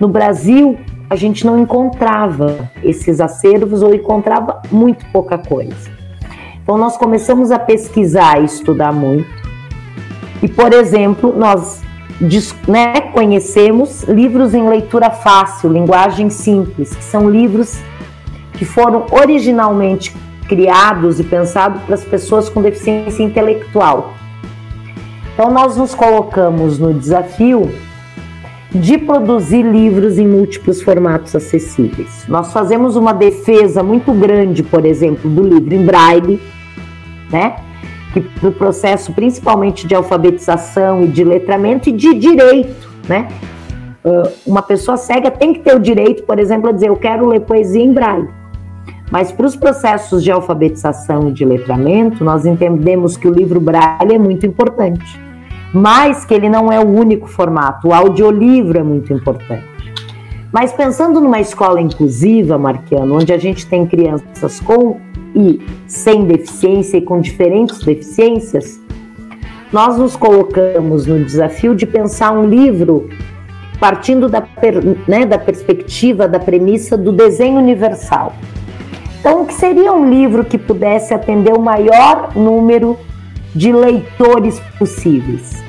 [0.00, 0.76] no Brasil
[1.08, 5.90] a gente não encontrava esses acervos ou encontrava muito pouca coisa.
[6.62, 9.28] Então nós começamos a pesquisar e estudar muito.
[10.42, 11.80] E, por exemplo, nós
[12.66, 17.78] né, conhecemos livros em leitura fácil, linguagem simples, que são livros
[18.54, 20.12] que foram originalmente
[20.50, 24.14] criados e pensados para as pessoas com deficiência intelectual.
[25.32, 27.70] Então, nós nos colocamos no desafio
[28.72, 32.24] de produzir livros em múltiplos formatos acessíveis.
[32.28, 36.40] Nós fazemos uma defesa muito grande, por exemplo, do livro em braille,
[37.30, 37.56] né?
[38.12, 43.28] Que no processo principalmente de alfabetização e de letramento e de direito, né?
[44.04, 47.26] Uh, uma pessoa cega tem que ter o direito, por exemplo, a dizer eu quero
[47.26, 48.39] ler poesia em braille.
[49.10, 54.14] Mas para os processos de alfabetização e de letramento, nós entendemos que o livro braille
[54.14, 55.30] é muito importante
[55.72, 57.88] mas que ele não é o único formato.
[57.88, 59.64] O audiolivro é muito importante.
[60.52, 64.98] Mas pensando numa escola inclusiva, Marquiano, onde a gente tem crianças com
[65.34, 68.80] e sem deficiência e com diferentes deficiências,
[69.72, 73.08] nós nos colocamos no desafio de pensar um livro
[73.78, 74.42] partindo da,
[75.06, 78.34] né, da perspectiva, da premissa do desenho universal.
[79.20, 82.98] Então, o que seria um livro que pudesse atender o maior número
[83.54, 85.62] de leitores possíveis.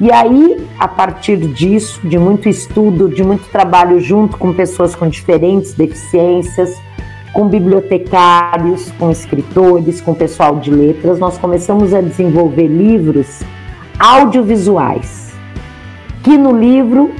[0.00, 5.08] E aí, a partir disso, de muito estudo, de muito trabalho junto com pessoas com
[5.08, 6.76] diferentes deficiências,
[7.32, 13.42] com bibliotecários, com escritores, com pessoal de letras, nós começamos a desenvolver livros
[13.96, 15.32] audiovisuais,
[16.24, 17.12] que no livro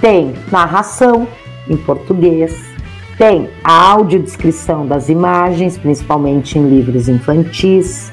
[0.00, 1.28] tem narração
[1.68, 2.73] em português,
[3.16, 8.10] tem a audiodescrição das imagens, principalmente em livros infantis,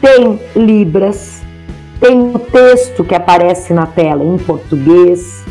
[0.00, 1.40] tem libras,
[2.00, 5.42] tem o texto que aparece na tela em português,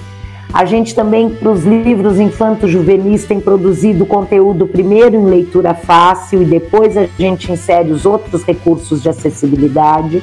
[0.53, 6.45] A gente também, para os livros infanto-juvenis, tem produzido conteúdo primeiro em leitura fácil e
[6.45, 10.21] depois a gente insere os outros recursos de acessibilidade,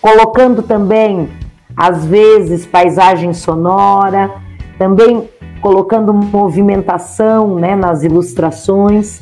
[0.00, 1.30] colocando também,
[1.74, 4.30] às vezes, paisagem sonora,
[4.78, 5.26] também
[5.60, 9.20] colocando movimentação né, nas ilustrações.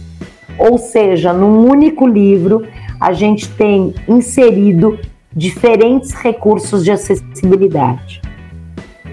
[0.58, 2.64] Ou seja, num único livro,
[3.00, 4.98] a gente tem inserido
[5.32, 8.20] diferentes recursos de acessibilidade.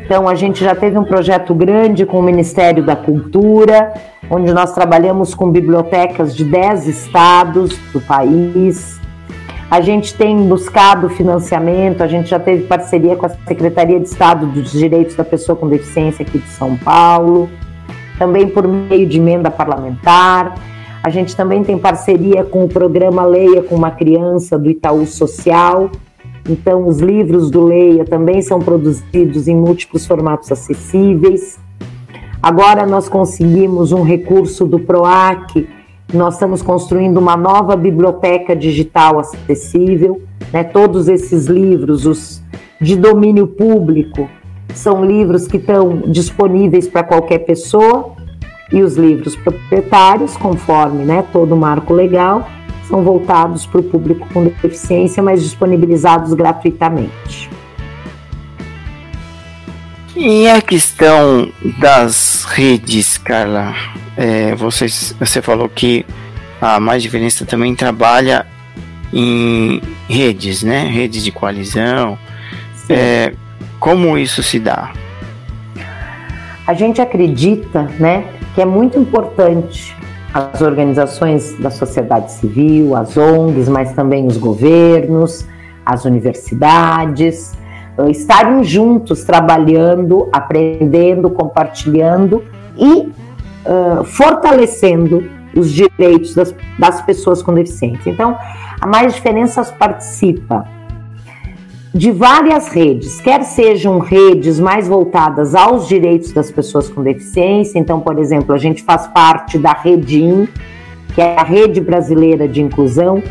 [0.05, 3.93] Então, a gente já teve um projeto grande com o Ministério da Cultura,
[4.29, 8.99] onde nós trabalhamos com bibliotecas de 10 estados do país.
[9.69, 14.45] A gente tem buscado financiamento, a gente já teve parceria com a Secretaria de Estado
[14.45, 17.49] dos Direitos da Pessoa com Deficiência aqui de São Paulo,
[18.17, 20.55] também por meio de emenda parlamentar.
[21.03, 25.89] A gente também tem parceria com o programa Leia com uma Criança do Itaú Social,
[26.47, 31.59] então, os livros do Leia também são produzidos em múltiplos formatos acessíveis.
[32.41, 35.67] Agora, nós conseguimos um recurso do PROAC,
[36.13, 40.21] nós estamos construindo uma nova biblioteca digital acessível.
[40.51, 40.63] Né?
[40.63, 42.43] Todos esses livros, os
[42.79, 44.29] de domínio público,
[44.73, 48.13] são livros que estão disponíveis para qualquer pessoa,
[48.71, 52.47] e os livros proprietários, conforme né, todo o marco legal,
[52.87, 57.49] são voltados para o público com deficiência, mas disponibilizados gratuitamente.
[60.15, 63.75] E a questão das redes, Carla?
[64.15, 64.87] É, você,
[65.19, 66.05] você falou que
[66.61, 68.45] a Mais Diferença também trabalha
[69.11, 70.87] em redes, né?
[70.87, 72.17] Redes de coalizão.
[72.89, 73.33] É,
[73.77, 74.93] como isso se dá?
[76.65, 79.95] A gente acredita, né, que é muito importante
[80.33, 85.45] as organizações da sociedade civil, as ONGs, mas também os governos,
[85.85, 87.53] as universidades,
[88.09, 92.43] estarem juntos trabalhando, aprendendo, compartilhando
[92.77, 95.23] e uh, fortalecendo
[95.55, 98.09] os direitos das, das pessoas com deficiência.
[98.09, 98.37] Então,
[98.79, 100.65] a Mais Diferenças participa
[101.93, 107.79] de várias redes, quer sejam redes mais voltadas aos direitos das pessoas com deficiência.
[107.79, 110.45] Então, por exemplo, a gente faz parte da Redim,
[111.13, 113.23] que é a Rede Brasileira de Inclusão,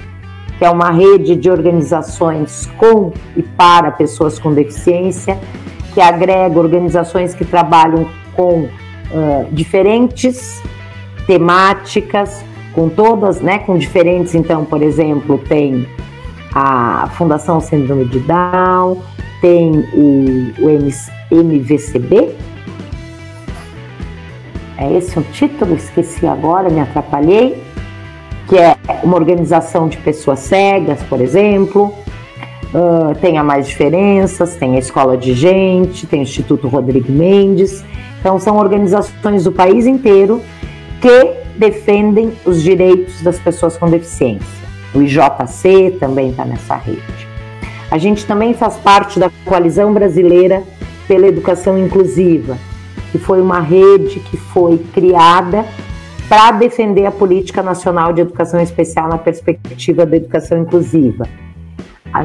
[0.59, 5.39] que é uma rede de organizações com e para pessoas com deficiência,
[5.93, 10.63] que agrega organizações que trabalham com uh, diferentes
[11.27, 15.89] temáticas, com todas, né, com diferentes, então, por exemplo, tem
[16.53, 19.01] a Fundação Síndrome de Down,
[19.41, 22.35] tem o, o MVCB.
[24.77, 25.75] É esse o título?
[25.75, 27.64] Esqueci agora, me atrapalhei.
[28.49, 31.95] Que é uma organização de pessoas cegas, por exemplo.
[32.75, 37.85] Uh, tem a Mais Diferenças, tem a Escola de Gente, tem o Instituto Rodrigo Mendes.
[38.21, 40.43] Então, são organizações do país inteiro
[41.01, 44.65] que defendem os direitos das pessoas com deficiência.
[44.95, 47.29] O IJC também está nessa rede.
[47.91, 50.63] A gente também faz parte da Coalizão Brasileira
[51.07, 52.59] pela Educação Inclusiva,
[53.13, 55.65] que foi uma rede que foi criada
[56.29, 61.27] para defender a Política Nacional de Educação Especial na perspectiva da educação inclusiva.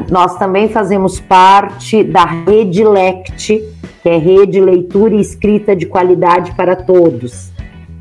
[0.08, 3.62] Nós também fazemos parte da Rede LECT,
[4.02, 7.50] que é Rede Leitura e Escrita de Qualidade para Todos,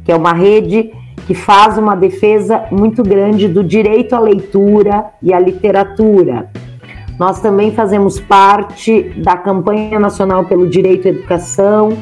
[0.05, 0.93] que é uma rede
[1.25, 6.49] que faz uma defesa muito grande do direito à leitura e à literatura.
[7.19, 11.97] Nós também fazemos parte da campanha nacional pelo direito à educação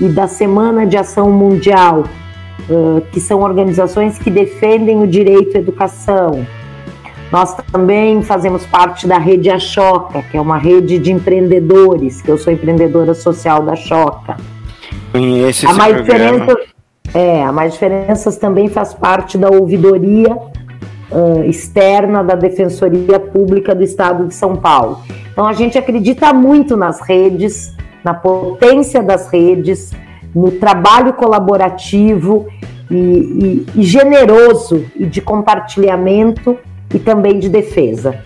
[0.00, 2.04] e da Semana de Ação Mundial,
[3.12, 6.46] que são organizações que defendem o direito à educação.
[7.30, 12.38] Nós também fazemos parte da rede Achoca, que é uma rede de empreendedores, que eu
[12.38, 14.36] sou empreendedora social da Choca.
[15.12, 16.38] Conhece a mais programa.
[16.38, 16.76] diferença
[17.14, 20.36] é, a Mais Diferenças também faz parte da ouvidoria
[21.10, 25.00] uh, externa da Defensoria Pública do Estado de São Paulo.
[25.32, 29.92] Então a gente acredita muito nas redes, na potência das redes,
[30.36, 32.46] no trabalho colaborativo
[32.90, 36.58] e, e, e generoso e de compartilhamento
[36.92, 38.18] e também de defesa.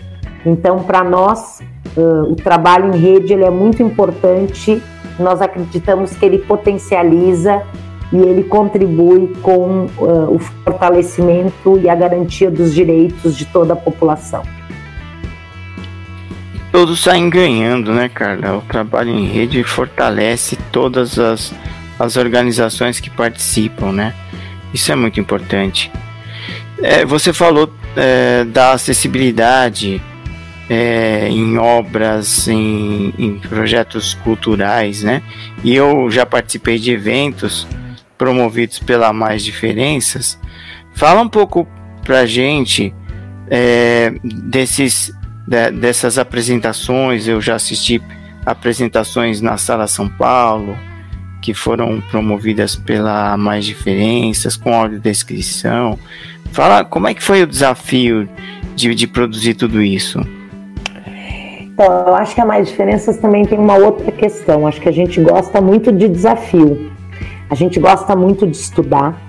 [0.45, 1.61] Então, para nós,
[1.95, 4.83] uh, o trabalho em rede ele é muito importante.
[5.17, 7.63] Nós acreditamos que ele potencializa
[8.11, 13.75] e ele contribui com uh, o fortalecimento e a garantia dos direitos de toda a
[13.75, 14.43] população.
[16.73, 18.57] Todos saem ganhando, né, Carla?
[18.57, 21.53] O trabalho em rede fortalece todas as,
[22.01, 24.13] as organizações que participam, né?
[24.73, 25.91] Isso é muito importante.
[26.81, 30.01] É, você falou é, da acessibilidade
[30.69, 35.21] é, em obras, em, em, projetos culturais, né?
[35.63, 37.67] E eu já participei de eventos
[38.17, 40.39] promovidos pela Mais Diferenças.
[40.93, 41.67] Fala um pouco
[42.03, 42.93] pra gente
[43.49, 45.13] é, desses,
[45.47, 47.27] de, dessas apresentações.
[47.27, 48.01] Eu já assisti
[48.45, 50.75] apresentações na Sala São Paulo,
[51.41, 55.97] que foram promovidas pela Mais Diferenças, com audiodescrição.
[56.51, 58.29] Fala como é que foi o desafio
[58.75, 60.19] de, de produzir tudo isso.
[61.61, 64.67] Então, eu acho que a Mais Diferenças também tem uma outra questão.
[64.67, 66.91] Acho que a gente gosta muito de desafio.
[67.49, 69.19] A gente gosta muito de estudar.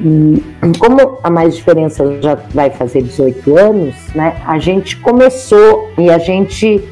[0.00, 0.42] E
[0.78, 4.36] como a Mais Diferença já vai fazer 18 anos, né?
[4.46, 6.82] A gente começou e a gente.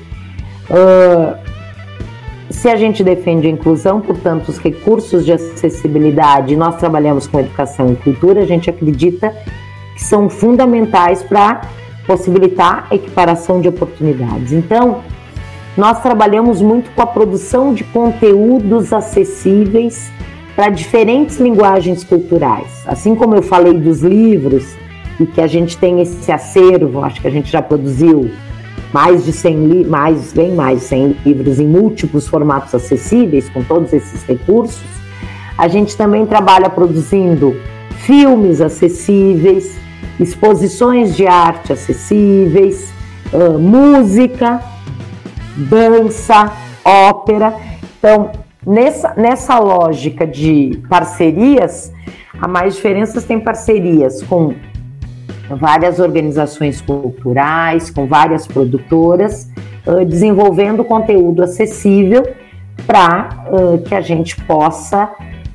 [0.70, 1.41] Uh,
[2.52, 7.92] se a gente defende a inclusão, portanto, os recursos de acessibilidade, nós trabalhamos com educação
[7.92, 9.34] e cultura, a gente acredita
[9.94, 11.62] que são fundamentais para
[12.06, 14.52] possibilitar a equiparação de oportunidades.
[14.52, 15.02] Então,
[15.76, 20.10] nós trabalhamos muito com a produção de conteúdos acessíveis
[20.54, 22.84] para diferentes linguagens culturais.
[22.86, 24.76] Assim como eu falei dos livros
[25.18, 28.30] e que a gente tem esse acervo, acho que a gente já produziu
[28.92, 33.62] mais de 100 li mais bem mais de 100 livros em múltiplos formatos acessíveis com
[33.62, 34.82] todos esses recursos.
[35.56, 37.56] A gente também trabalha produzindo
[37.98, 39.76] filmes acessíveis,
[40.18, 42.92] exposições de arte acessíveis,
[43.32, 44.60] uh, música,
[45.56, 46.52] dança,
[46.84, 47.54] ópera.
[47.98, 48.32] Então,
[48.66, 51.92] nessa, nessa lógica de parcerias,
[52.40, 54.54] a Mais Diferenças tem parcerias com
[55.56, 59.50] várias organizações culturais, com várias produtoras,
[59.86, 62.26] uh, desenvolvendo conteúdo acessível
[62.86, 65.10] para uh, que a gente possa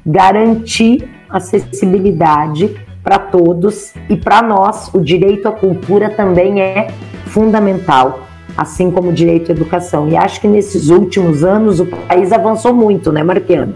[0.05, 6.87] garantir acessibilidade para todos e para nós o direito à cultura também é
[7.25, 8.19] fundamental,
[8.55, 10.09] assim como o direito à educação.
[10.09, 13.75] E acho que nesses últimos anos o país avançou muito, né, Marquiano?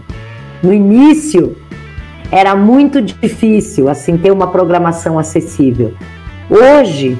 [0.62, 1.56] No início
[2.32, 5.94] era muito difícil assim ter uma programação acessível.
[6.50, 7.16] Hoje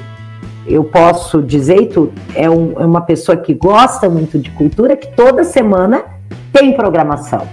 [0.67, 5.07] eu posso dizer, tu é, um, é uma pessoa que gosta muito de cultura, que
[5.15, 6.03] toda semana
[6.51, 7.47] tem programação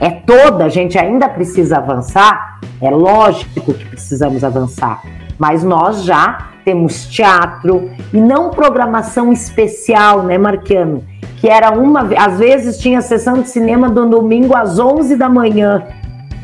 [0.00, 5.02] é toda, a gente ainda precisa avançar, é lógico que precisamos avançar,
[5.38, 11.04] mas nós já temos teatro e não programação especial, né, Marquiano?
[11.38, 15.84] Que era uma, às vezes tinha sessão de cinema do domingo às 11 da manhã,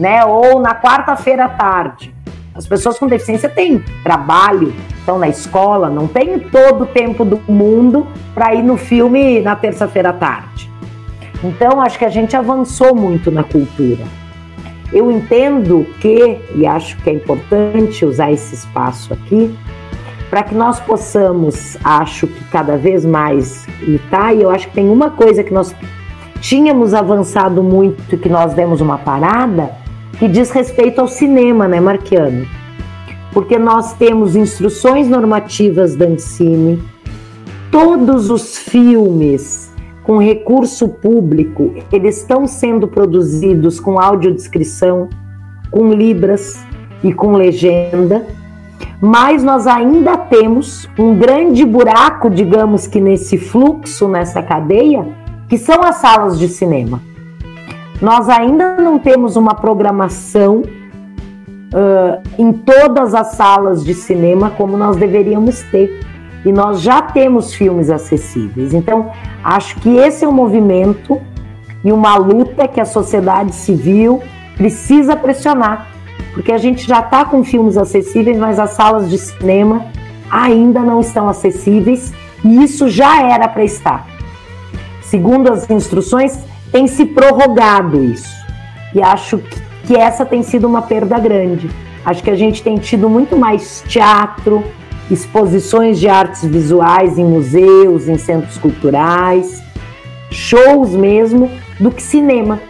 [0.02, 2.12] né, ou na quarta-feira à tarde.
[2.56, 7.40] As pessoas com deficiência têm trabalho, estão na escola, não tem todo o tempo do
[7.48, 10.68] mundo para ir no filme na terça-feira à tarde.
[11.44, 14.02] Então, acho que a gente avançou muito na cultura.
[14.92, 19.56] Eu entendo que, e acho que é importante usar esse espaço aqui,
[20.28, 24.88] para que nós possamos, acho que cada vez mais lutar, e eu acho que tem
[24.88, 25.72] uma coisa que nós
[26.40, 29.81] tínhamos avançado muito, que nós demos uma parada,
[30.22, 32.46] que diz respeito ao cinema, né, Marquiano?
[33.32, 36.80] Porque nós temos instruções normativas da Ancine,
[37.72, 45.08] todos os filmes com recurso público, eles estão sendo produzidos com audiodescrição,
[45.72, 46.64] com libras
[47.02, 48.24] e com legenda,
[49.00, 55.04] mas nós ainda temos um grande buraco, digamos que nesse fluxo, nessa cadeia,
[55.48, 57.02] que são as salas de cinema.
[58.02, 60.62] Nós ainda não temos uma programação
[61.72, 66.00] uh, em todas as salas de cinema como nós deveríamos ter
[66.44, 68.74] e nós já temos filmes acessíveis.
[68.74, 69.12] Então,
[69.44, 71.22] acho que esse é um movimento
[71.84, 74.20] e uma luta que a sociedade civil
[74.56, 75.86] precisa pressionar,
[76.34, 79.86] porque a gente já está com filmes acessíveis, mas as salas de cinema
[80.28, 82.12] ainda não estão acessíveis
[82.44, 84.08] e isso já era para estar.
[85.02, 88.34] Segundo as instruções, tem se prorrogado isso.
[88.94, 89.38] E acho
[89.86, 91.70] que essa tem sido uma perda grande.
[92.04, 94.64] Acho que a gente tem tido muito mais teatro,
[95.10, 99.62] exposições de artes visuais em museus, em centros culturais,
[100.30, 102.60] shows mesmo, do que cinema.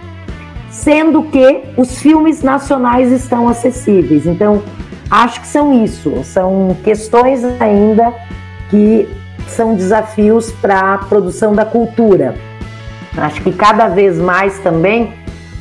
[0.70, 4.26] Sendo que os filmes nacionais estão acessíveis.
[4.26, 4.62] Então,
[5.10, 8.12] acho que são isso, são questões ainda
[8.70, 9.08] que
[9.48, 12.34] são desafios para a produção da cultura.
[13.16, 15.12] Acho que cada vez mais também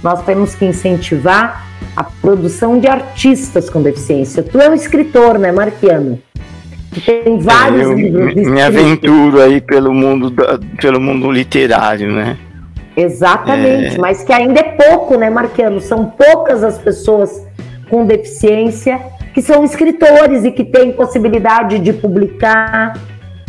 [0.03, 4.41] nós temos que incentivar a produção de artistas com deficiência.
[4.41, 6.19] Tu é um escritor, né, Marquiano?
[7.05, 8.35] Tem vários eu livros.
[8.35, 12.37] Me, me aventuro aí pelo mundo, da, pelo mundo literário, né?
[12.95, 13.97] Exatamente, é...
[13.97, 15.79] mas que ainda é pouco, né, Marquiano?
[15.79, 17.45] São poucas as pessoas
[17.89, 18.99] com deficiência
[19.33, 22.93] que são escritores e que têm possibilidade de publicar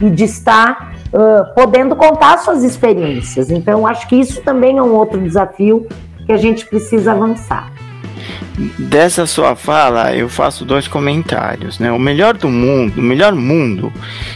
[0.00, 3.50] e de estar uh, podendo contar suas experiências.
[3.50, 5.86] Então, acho que isso também é um outro desafio
[6.26, 7.72] que a gente precisa avançar.
[8.78, 11.78] Dessa sua fala, eu faço dois comentários.
[11.78, 11.90] Né?
[11.90, 13.92] O melhor do mundo, o melhor mundo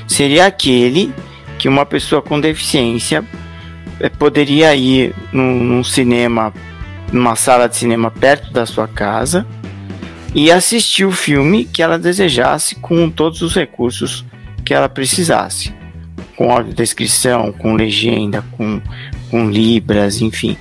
[0.07, 1.12] seria aquele
[1.59, 3.24] que uma pessoa com deficiência
[4.01, 6.53] eh, poderia ir num, num cinema,
[7.12, 9.47] numa sala de cinema perto da sua casa
[10.35, 14.24] e assistir o filme que ela desejasse com todos os recursos
[14.64, 15.72] que ela precisasse,
[16.37, 18.80] com audiodescrição, com legenda, com,
[19.30, 20.57] com libras, enfim.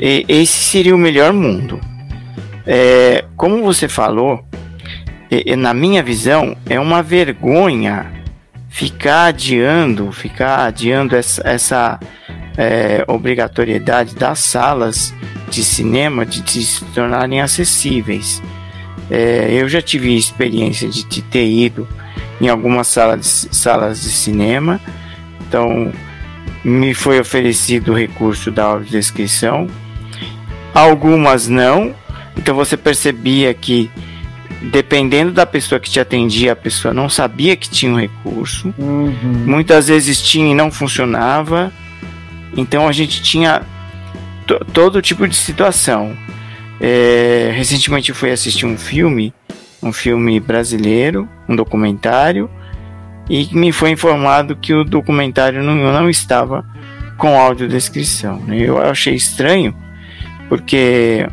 [0.00, 1.80] E, esse seria o melhor mundo.
[2.66, 4.44] É, como você falou,
[5.58, 8.10] na minha visão, é uma vergonha
[8.68, 12.00] ficar adiando, ficar adiando essa, essa
[12.56, 15.14] é, obrigatoriedade das salas
[15.48, 18.42] de cinema de, de se tornarem acessíveis.
[19.10, 21.86] É, eu já tive experiência de, de, ter ido
[22.40, 24.80] em algumas salas de, salas de cinema,
[25.46, 25.92] então
[26.64, 29.68] me foi oferecido o recurso da audiodescrição,
[30.74, 31.94] algumas não,
[32.36, 33.90] então você percebia que
[34.70, 38.74] dependendo da pessoa que te atendia, a pessoa não sabia que tinha um recurso.
[38.78, 39.44] Uhum.
[39.46, 41.72] Muitas vezes tinha e não funcionava.
[42.56, 43.62] Então a gente tinha
[44.72, 46.16] todo tipo de situação.
[46.80, 49.32] É, recentemente eu fui assistir um filme,
[49.84, 52.50] um filme brasileiro, um documentário,
[53.28, 56.64] e me foi informado que o documentário não, não estava
[57.16, 58.42] com audiodescrição.
[58.48, 59.74] Eu achei estranho,
[60.48, 61.26] porque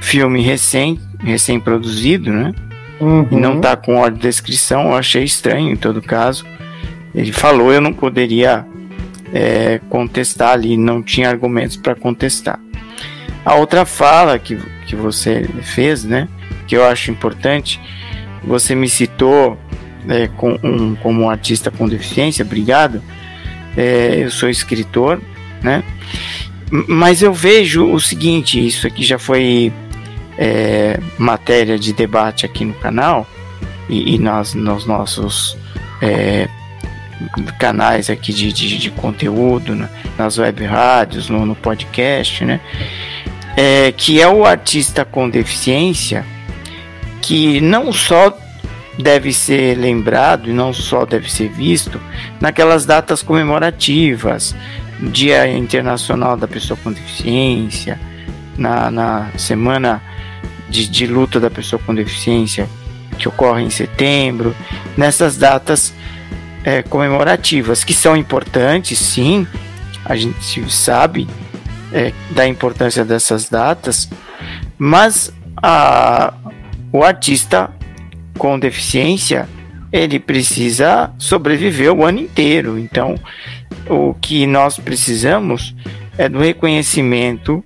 [0.00, 2.54] filme recém, recém-produzido, né?
[3.00, 3.26] Uhum.
[3.30, 6.44] E não tá com ordem de descrição, eu achei estranho em todo caso.
[7.14, 8.64] Ele falou, eu não poderia
[9.32, 12.58] é, contestar ali, não tinha argumentos para contestar.
[13.44, 16.28] A outra fala que, que você fez, né?
[16.70, 17.80] Que eu acho importante,
[18.44, 19.58] você me citou
[20.08, 23.02] é, com um, como um artista com deficiência, obrigado.
[23.76, 25.20] É, eu sou escritor,
[25.64, 25.82] né?
[26.70, 29.72] Mas eu vejo o seguinte, isso aqui já foi
[30.38, 33.26] é, matéria de debate aqui no canal
[33.88, 35.58] e, e nas, nos nossos
[36.00, 36.48] é,
[37.58, 42.60] canais aqui de, de, de conteúdo, né, nas web rádios, no, no podcast, né?
[43.56, 46.24] É, que é o artista com deficiência
[47.20, 48.36] que não só
[48.98, 52.00] deve ser lembrado e não só deve ser visto
[52.40, 54.54] naquelas datas comemorativas,
[55.00, 57.98] Dia Internacional da Pessoa com Deficiência,
[58.56, 60.02] na, na Semana
[60.68, 62.68] de, de luta da pessoa com deficiência
[63.18, 64.54] que ocorre em setembro,
[64.96, 65.92] nessas datas
[66.64, 69.46] é, comemorativas, que são importantes, sim,
[70.04, 71.28] a gente sabe
[71.92, 74.08] é, da importância dessas datas,
[74.78, 76.32] mas a,
[76.92, 77.70] o artista
[78.38, 79.48] com deficiência
[79.92, 82.78] ele precisa sobreviver o ano inteiro.
[82.78, 83.16] Então,
[83.88, 85.74] o que nós precisamos
[86.16, 87.64] é do reconhecimento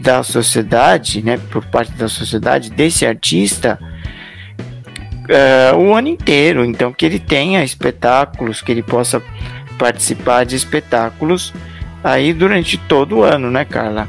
[0.00, 3.78] da sociedade, né, por parte da sociedade desse artista
[5.28, 6.64] uh, o ano inteiro.
[6.64, 9.22] Então, que ele tenha espetáculos, que ele possa
[9.78, 11.52] participar de espetáculos
[12.02, 14.08] aí durante todo o ano, né, Carla?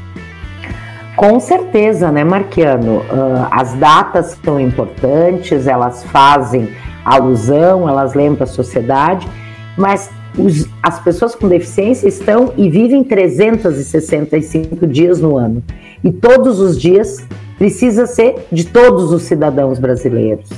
[1.16, 2.98] Com certeza, né, Marquiano?
[2.98, 6.68] Uh, as datas são importantes, elas fazem
[7.04, 9.28] alusão, elas lembram a sociedade,
[9.76, 15.62] mas os, as pessoas com deficiência estão e vivem 365 dias no ano.
[16.02, 17.24] E todos os dias
[17.56, 20.50] precisa ser de todos os cidadãos brasileiros.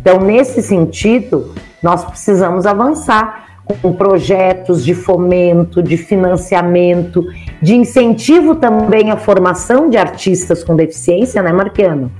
[0.00, 3.43] Então, nesse sentido, nós precisamos avançar
[3.80, 7.26] com projetos de fomento, de financiamento,
[7.62, 12.12] de incentivo também à formação de artistas com deficiência, né, Marquiano?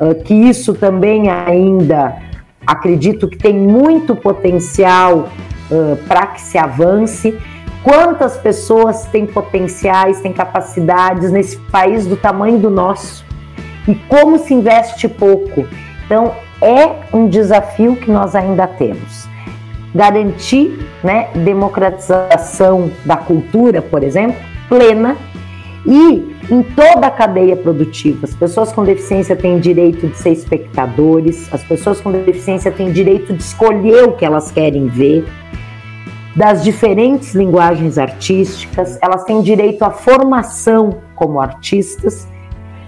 [0.00, 2.16] Uh, que isso também ainda
[2.66, 5.28] acredito que tem muito potencial
[5.70, 7.36] uh, para que se avance.
[7.82, 13.24] Quantas pessoas têm potenciais, têm capacidades nesse país do tamanho do nosso?
[13.88, 15.66] E como se investe pouco?
[16.06, 19.31] Então, é um desafio que nós ainda temos.
[19.94, 25.16] Garantir né, democratização da cultura, por exemplo, plena
[25.86, 28.24] e em toda a cadeia produtiva.
[28.24, 33.34] As pessoas com deficiência têm direito de ser espectadores, as pessoas com deficiência têm direito
[33.34, 35.26] de escolher o que elas querem ver
[36.34, 42.26] das diferentes linguagens artísticas, elas têm direito à formação como artistas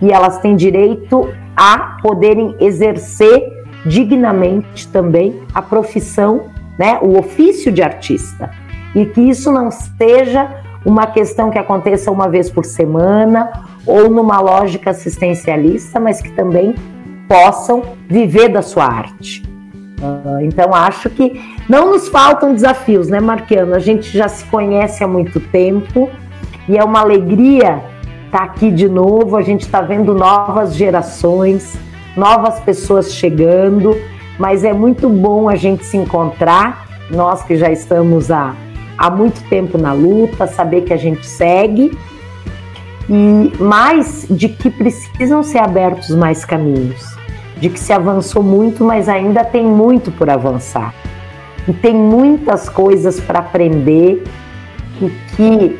[0.00, 3.52] e elas têm direito a poderem exercer
[3.84, 8.50] dignamente também a profissão, né, o ofício de artista.
[8.94, 13.50] E que isso não seja uma questão que aconteça uma vez por semana
[13.86, 16.74] ou numa lógica assistencialista, mas que também
[17.28, 19.42] possam viver da sua arte.
[20.00, 23.74] Uh, então, acho que não nos faltam desafios, né, Marquiano?
[23.74, 26.10] A gente já se conhece há muito tempo
[26.68, 27.82] e é uma alegria
[28.26, 29.36] estar tá aqui de novo.
[29.36, 31.78] A gente está vendo novas gerações,
[32.16, 33.96] novas pessoas chegando,
[34.38, 38.54] mas é muito bom a gente se encontrar, nós que já estamos há,
[38.96, 41.96] há muito tempo na luta, saber que a gente segue
[43.08, 47.14] e mais de que precisam ser abertos mais caminhos
[47.64, 50.94] de que se avançou muito, mas ainda tem muito por avançar.
[51.66, 54.22] E tem muitas coisas para aprender
[55.00, 55.78] e que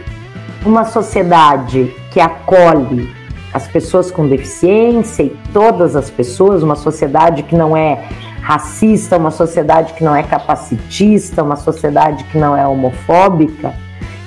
[0.64, 3.12] uma sociedade que acolhe
[3.52, 8.02] as pessoas com deficiência e todas as pessoas, uma sociedade que não é
[8.45, 13.74] racista, uma sociedade que não é capacitista, uma sociedade que não é homofóbica,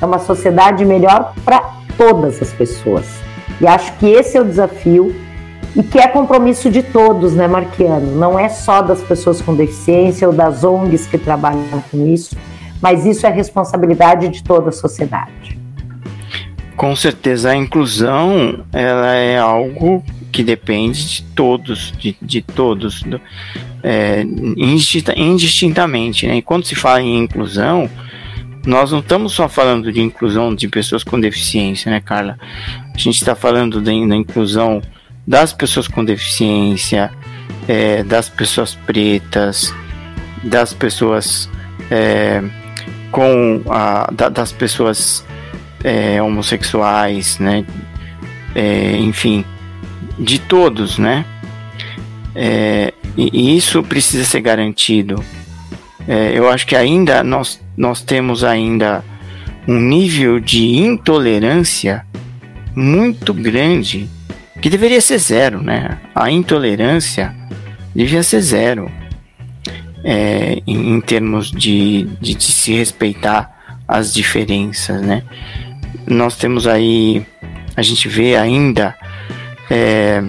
[0.01, 1.61] é uma sociedade melhor para
[1.95, 3.05] todas as pessoas.
[3.61, 5.15] E acho que esse é o desafio
[5.75, 8.15] e que é compromisso de todos, né, Marquiano?
[8.15, 12.35] Não é só das pessoas com deficiência ou das ONGs que trabalham com isso,
[12.81, 15.59] mas isso é responsabilidade de toda a sociedade.
[16.75, 23.03] Com certeza, a inclusão ela é algo que depende de todos, de, de todos,
[23.87, 24.25] é,
[24.57, 26.27] indistintamente.
[26.27, 26.37] Né?
[26.37, 27.89] E quando se fala em inclusão,
[28.65, 32.37] nós não estamos só falando de inclusão de pessoas com deficiência, né, Carla?
[32.93, 34.81] A gente está falando da, inclusão
[35.25, 37.09] das pessoas com deficiência,
[37.65, 39.73] é, das pessoas pretas,
[40.43, 41.49] das pessoas
[41.89, 42.43] é,
[43.09, 45.25] com a, da, das pessoas
[45.81, 47.63] é, homossexuais, né?
[48.53, 49.45] É, enfim,
[50.19, 51.25] de todos, né?
[52.39, 55.23] É, e, isso precisa ser garantido.
[56.07, 59.03] É, eu acho que ainda nós, nós temos ainda
[59.67, 62.05] um nível de intolerância
[62.75, 64.07] muito grande
[64.61, 65.97] que deveria ser zero, né?
[66.13, 67.35] A intolerância
[67.93, 68.89] devia ser zero
[70.03, 73.51] é, em, em, termos de, de, de, se respeitar
[73.87, 75.23] as diferenças, né?
[76.05, 77.25] Nós temos aí,
[77.75, 78.95] a gente vê ainda
[79.69, 80.21] é,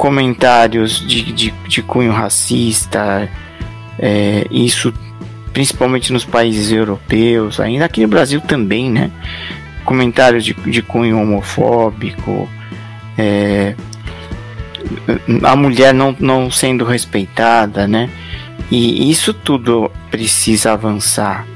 [0.00, 3.28] comentários de, de, de, cunho racista,
[3.98, 4.94] é, isso
[5.52, 9.10] principalmente nos países europeus, ainda aqui no Brasil também, né?
[9.84, 12.48] Comentários de, de cunho homofóbico,
[13.18, 13.74] é,
[15.42, 18.08] a mulher não, não sendo respeitada, né?
[18.70, 21.46] E isso tudo precisa avançar,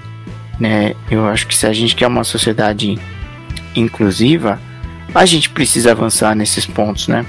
[0.61, 0.93] né?
[1.11, 2.99] Eu acho que se a gente quer uma sociedade
[3.75, 4.61] inclusiva,
[5.15, 7.25] a gente precisa avançar nesses pontos, né?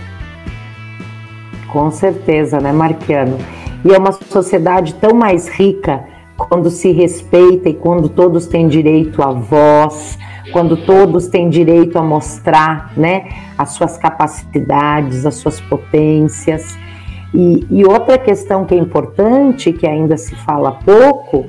[1.75, 3.37] Com certeza, né, Marquiano?
[3.83, 6.05] E é uma sociedade tão mais rica
[6.37, 10.17] quando se respeita e quando todos têm direito à voz,
[10.53, 16.77] quando todos têm direito a mostrar né, as suas capacidades, as suas potências.
[17.33, 21.45] E, e outra questão que é importante, que ainda se fala pouco,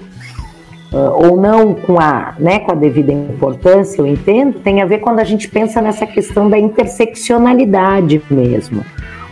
[0.91, 5.21] ou não com a, né, com a devida importância, eu entendo, tem a ver quando
[5.21, 8.85] a gente pensa nessa questão da interseccionalidade mesmo.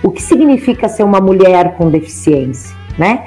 [0.05, 3.25] O que significa ser uma mulher com deficiência, né?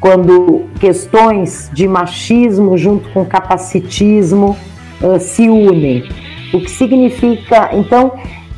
[0.00, 4.56] Quando questões de machismo junto com capacitismo
[5.02, 6.04] uh, se unem.
[6.54, 8.12] O que significa, então,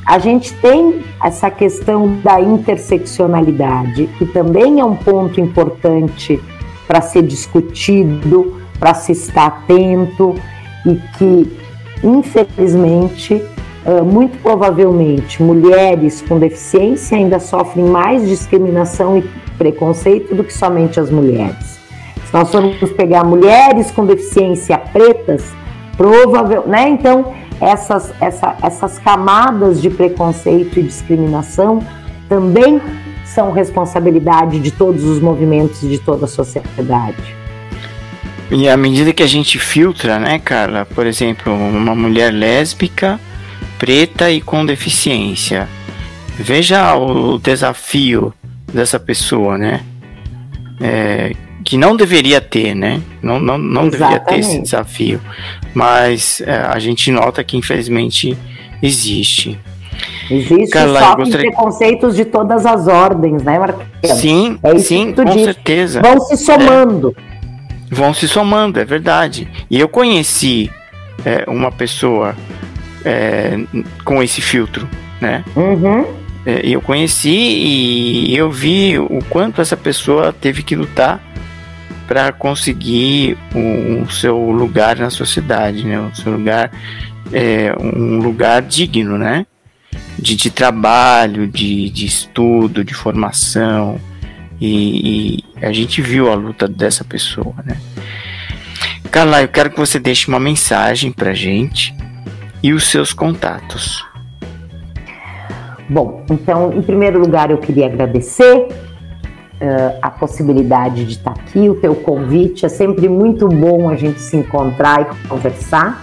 [0.05, 6.39] a gente tem essa questão da interseccionalidade, que também é um ponto importante
[6.87, 10.35] para ser discutido, para se estar atento
[10.85, 11.57] e que,
[12.05, 13.43] infelizmente,
[14.05, 19.23] muito provavelmente, mulheres com deficiência ainda sofrem mais discriminação e
[19.59, 21.81] preconceito do que somente as mulheres.
[22.27, 25.45] Se nós formos pegar mulheres com deficiência pretas,
[25.97, 26.89] provável, né?
[26.89, 31.81] Então, essas, essa, essas camadas de preconceito e discriminação
[32.29, 32.81] também
[33.25, 37.37] são responsabilidade de todos os movimentos de toda a sociedade.
[38.51, 43.19] E à medida que a gente filtra, né, Carla, por exemplo, uma mulher lésbica,
[43.83, 45.69] preta e com deficiência,
[46.39, 48.33] veja o desafio
[48.73, 49.81] dessa pessoa, né?
[50.81, 51.33] É,
[51.65, 53.03] que não deveria ter, né?
[53.21, 55.21] Não, não, não deveria ter esse desafio.
[55.75, 58.39] Mas é, a gente nota que infelizmente
[58.81, 59.59] existe.
[60.31, 61.51] Existe Carla, só gostaria...
[61.51, 64.21] preconceitos de todas as ordens, né, Marquinhos?
[64.21, 65.43] Sim, é sim, com diz.
[65.43, 66.01] certeza.
[66.01, 67.17] Vão se somando.
[67.19, 67.93] É.
[67.93, 69.49] Vão se somando, é verdade.
[69.69, 70.71] E eu conheci
[71.25, 72.37] é, uma pessoa
[73.05, 73.59] é,
[74.05, 74.89] com esse filtro,
[75.21, 75.45] né?
[75.55, 76.23] Uhum.
[76.45, 81.23] É, eu conheci e eu vi o quanto essa pessoa teve que lutar
[82.07, 86.01] para conseguir o, o, seu lugar na sociedade, né?
[86.01, 86.71] O seu lugar
[87.33, 89.47] é um lugar digno, né?
[90.19, 94.01] De, de trabalho, de, de estudo, de formação.
[94.61, 97.77] E, e, a gente viu a luta dessa pessoa, né?
[99.11, 101.95] Carla, eu quero que você deixe uma mensagem pra gente
[102.63, 104.05] e os seus contatos.
[105.89, 108.69] Bom, então, em primeiro lugar, eu queria agradecer
[109.63, 112.65] uh, a possibilidade de estar aqui, o teu convite.
[112.65, 116.01] É sempre muito bom a gente se encontrar e conversar.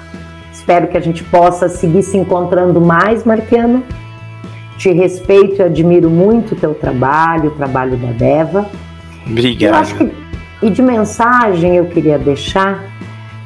[0.52, 3.84] Espero que a gente possa seguir se encontrando mais, Marquiano.
[4.78, 8.70] Te respeito e admiro muito o teu trabalho, o trabalho da Deva.
[9.26, 9.98] Obrigado.
[9.98, 10.14] Que,
[10.62, 12.84] e de mensagem eu queria deixar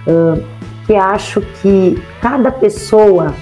[0.07, 0.43] uh,
[0.85, 3.33] que acho que cada pessoa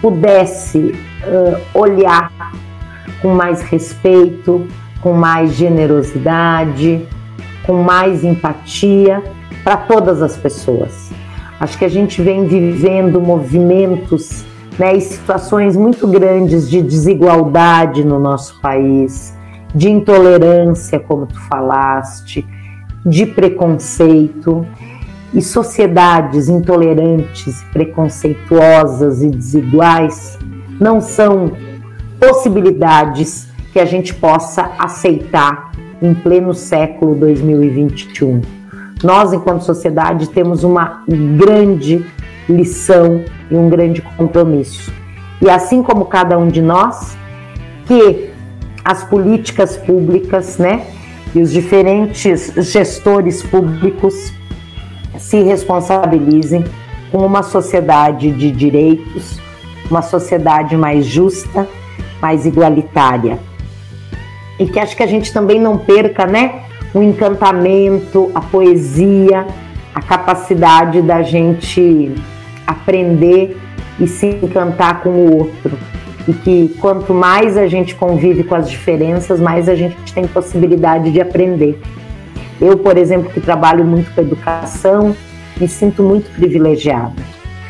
[0.00, 2.30] pudesse uh, olhar
[3.20, 4.66] com mais respeito,
[5.00, 7.06] com mais generosidade,
[7.64, 9.22] com mais empatia
[9.64, 11.10] para todas as pessoas.
[11.58, 14.44] Acho que a gente vem vivendo movimentos
[14.78, 19.34] né, e situações muito grandes de desigualdade no nosso país,
[19.74, 22.46] de intolerância, como tu falaste,
[23.04, 24.66] de preconceito
[25.36, 30.38] e sociedades intolerantes, preconceituosas e desiguais
[30.80, 31.52] não são
[32.18, 38.40] possibilidades que a gente possa aceitar em pleno século 2021.
[39.04, 42.02] Nós, enquanto sociedade, temos uma grande
[42.48, 44.90] lição e um grande compromisso.
[45.42, 47.14] E assim como cada um de nós,
[47.86, 48.30] que
[48.82, 50.86] as políticas públicas, né,
[51.34, 54.32] e os diferentes gestores públicos
[55.18, 56.64] se responsabilizem
[57.10, 59.38] com uma sociedade de direitos,
[59.90, 61.68] uma sociedade mais justa,
[62.20, 63.38] mais igualitária.
[64.58, 66.62] E que acho que a gente também não perca, né,
[66.94, 69.46] o encantamento, a poesia,
[69.94, 72.14] a capacidade da gente
[72.66, 73.56] aprender
[74.00, 75.78] e se encantar com o outro.
[76.28, 81.12] E que quanto mais a gente convive com as diferenças, mais a gente tem possibilidade
[81.12, 81.78] de aprender.
[82.60, 85.14] Eu, por exemplo, que trabalho muito com educação,
[85.60, 87.14] me sinto muito privilegiada,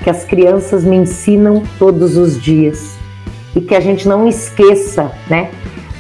[0.03, 2.97] que as crianças me ensinam todos os dias
[3.55, 5.51] e que a gente não esqueça, né,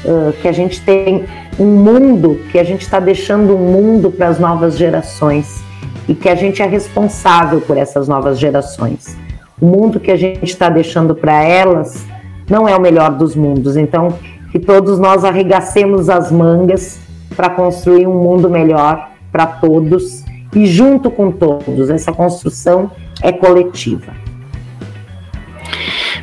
[0.04, 1.24] uh, que a gente tem
[1.58, 5.64] um mundo, que a gente está deixando um mundo para as novas gerações
[6.08, 9.16] e que a gente é responsável por essas novas gerações.
[9.60, 12.04] O mundo que a gente está deixando para elas
[12.48, 14.16] não é o melhor dos mundos, então
[14.52, 17.05] que todos nós arregacemos as mangas
[17.36, 20.24] para construir um mundo melhor para todos
[20.54, 21.90] e junto com todos.
[21.90, 22.90] Essa construção
[23.22, 24.14] é coletiva.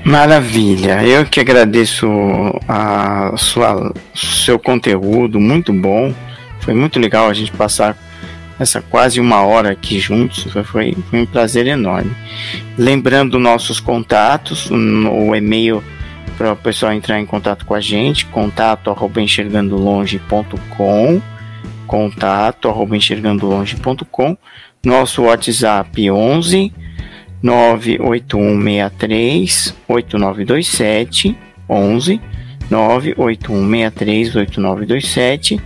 [0.03, 2.07] Maravilha, eu que agradeço
[2.68, 6.14] a sua seu conteúdo, muito bom.
[6.59, 7.95] Foi muito legal a gente passar
[8.59, 12.11] essa quase uma hora aqui juntos, foi, foi um prazer enorme.
[12.78, 15.84] Lembrando nossos contatos, o e-mail
[16.38, 21.21] para o pessoal entrar em contato com a gente, contato arroba enxergandolonge.com,
[21.88, 24.38] contato arroba enxergandolonge.com,
[24.84, 26.73] nosso WhatsApp 11
[27.41, 31.38] 98163 8927
[31.69, 32.21] 11
[32.69, 35.61] 98163 8927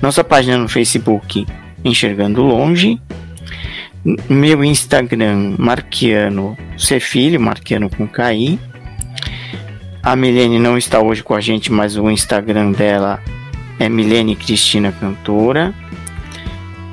[0.00, 1.46] nossa página no Facebook
[1.84, 3.00] Enxergando Longe.
[4.28, 8.58] Meu Instagram Marquiano Ser Filho, Marquiano com KI
[10.02, 13.20] a Milene não está hoje com a gente, mas o Instagram dela
[13.78, 15.72] é Milene Cristina Cantora.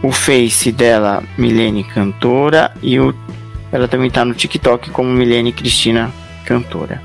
[0.03, 2.71] O Face dela, Milene Cantora.
[2.81, 3.15] E o,
[3.71, 6.11] ela também está no TikTok como Milene Cristina
[6.45, 7.01] Cantora.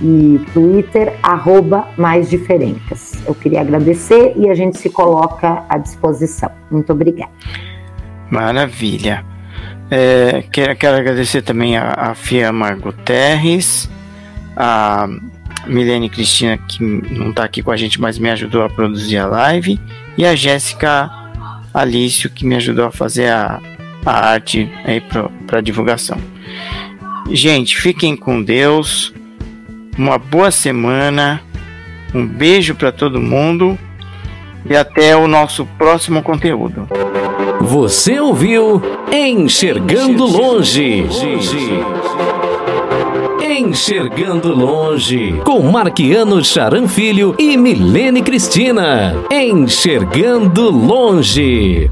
[0.00, 3.12] e Twitter, arroba mais diferencas.
[3.26, 6.50] Eu queria agradecer e a gente se coloca à disposição.
[6.70, 7.32] Muito obrigada.
[8.30, 9.24] Maravilha.
[9.90, 13.88] É, quero, quero, agradecer também a, a Fiamma Guterres,
[14.56, 15.08] a
[15.66, 19.26] Milene Cristina, que não está aqui com a gente, mas me ajudou a produzir a
[19.26, 19.80] live,
[20.16, 21.10] e a Jéssica
[21.72, 23.60] Alício, que me ajudou a fazer a,
[24.04, 24.70] a arte
[25.46, 26.18] para divulgação.
[27.30, 29.12] Gente, fiquem com Deus.
[29.96, 31.42] Uma boa semana.
[32.14, 33.78] Um beijo para todo mundo
[34.68, 36.88] e até o nosso próximo conteúdo.
[37.60, 38.80] Você ouviu
[39.12, 41.06] Enxergando Longe.
[43.42, 49.14] Enxergando Longe, com Marquiano Charan Filho e Milene Cristina.
[49.30, 51.90] Enxergando Longe.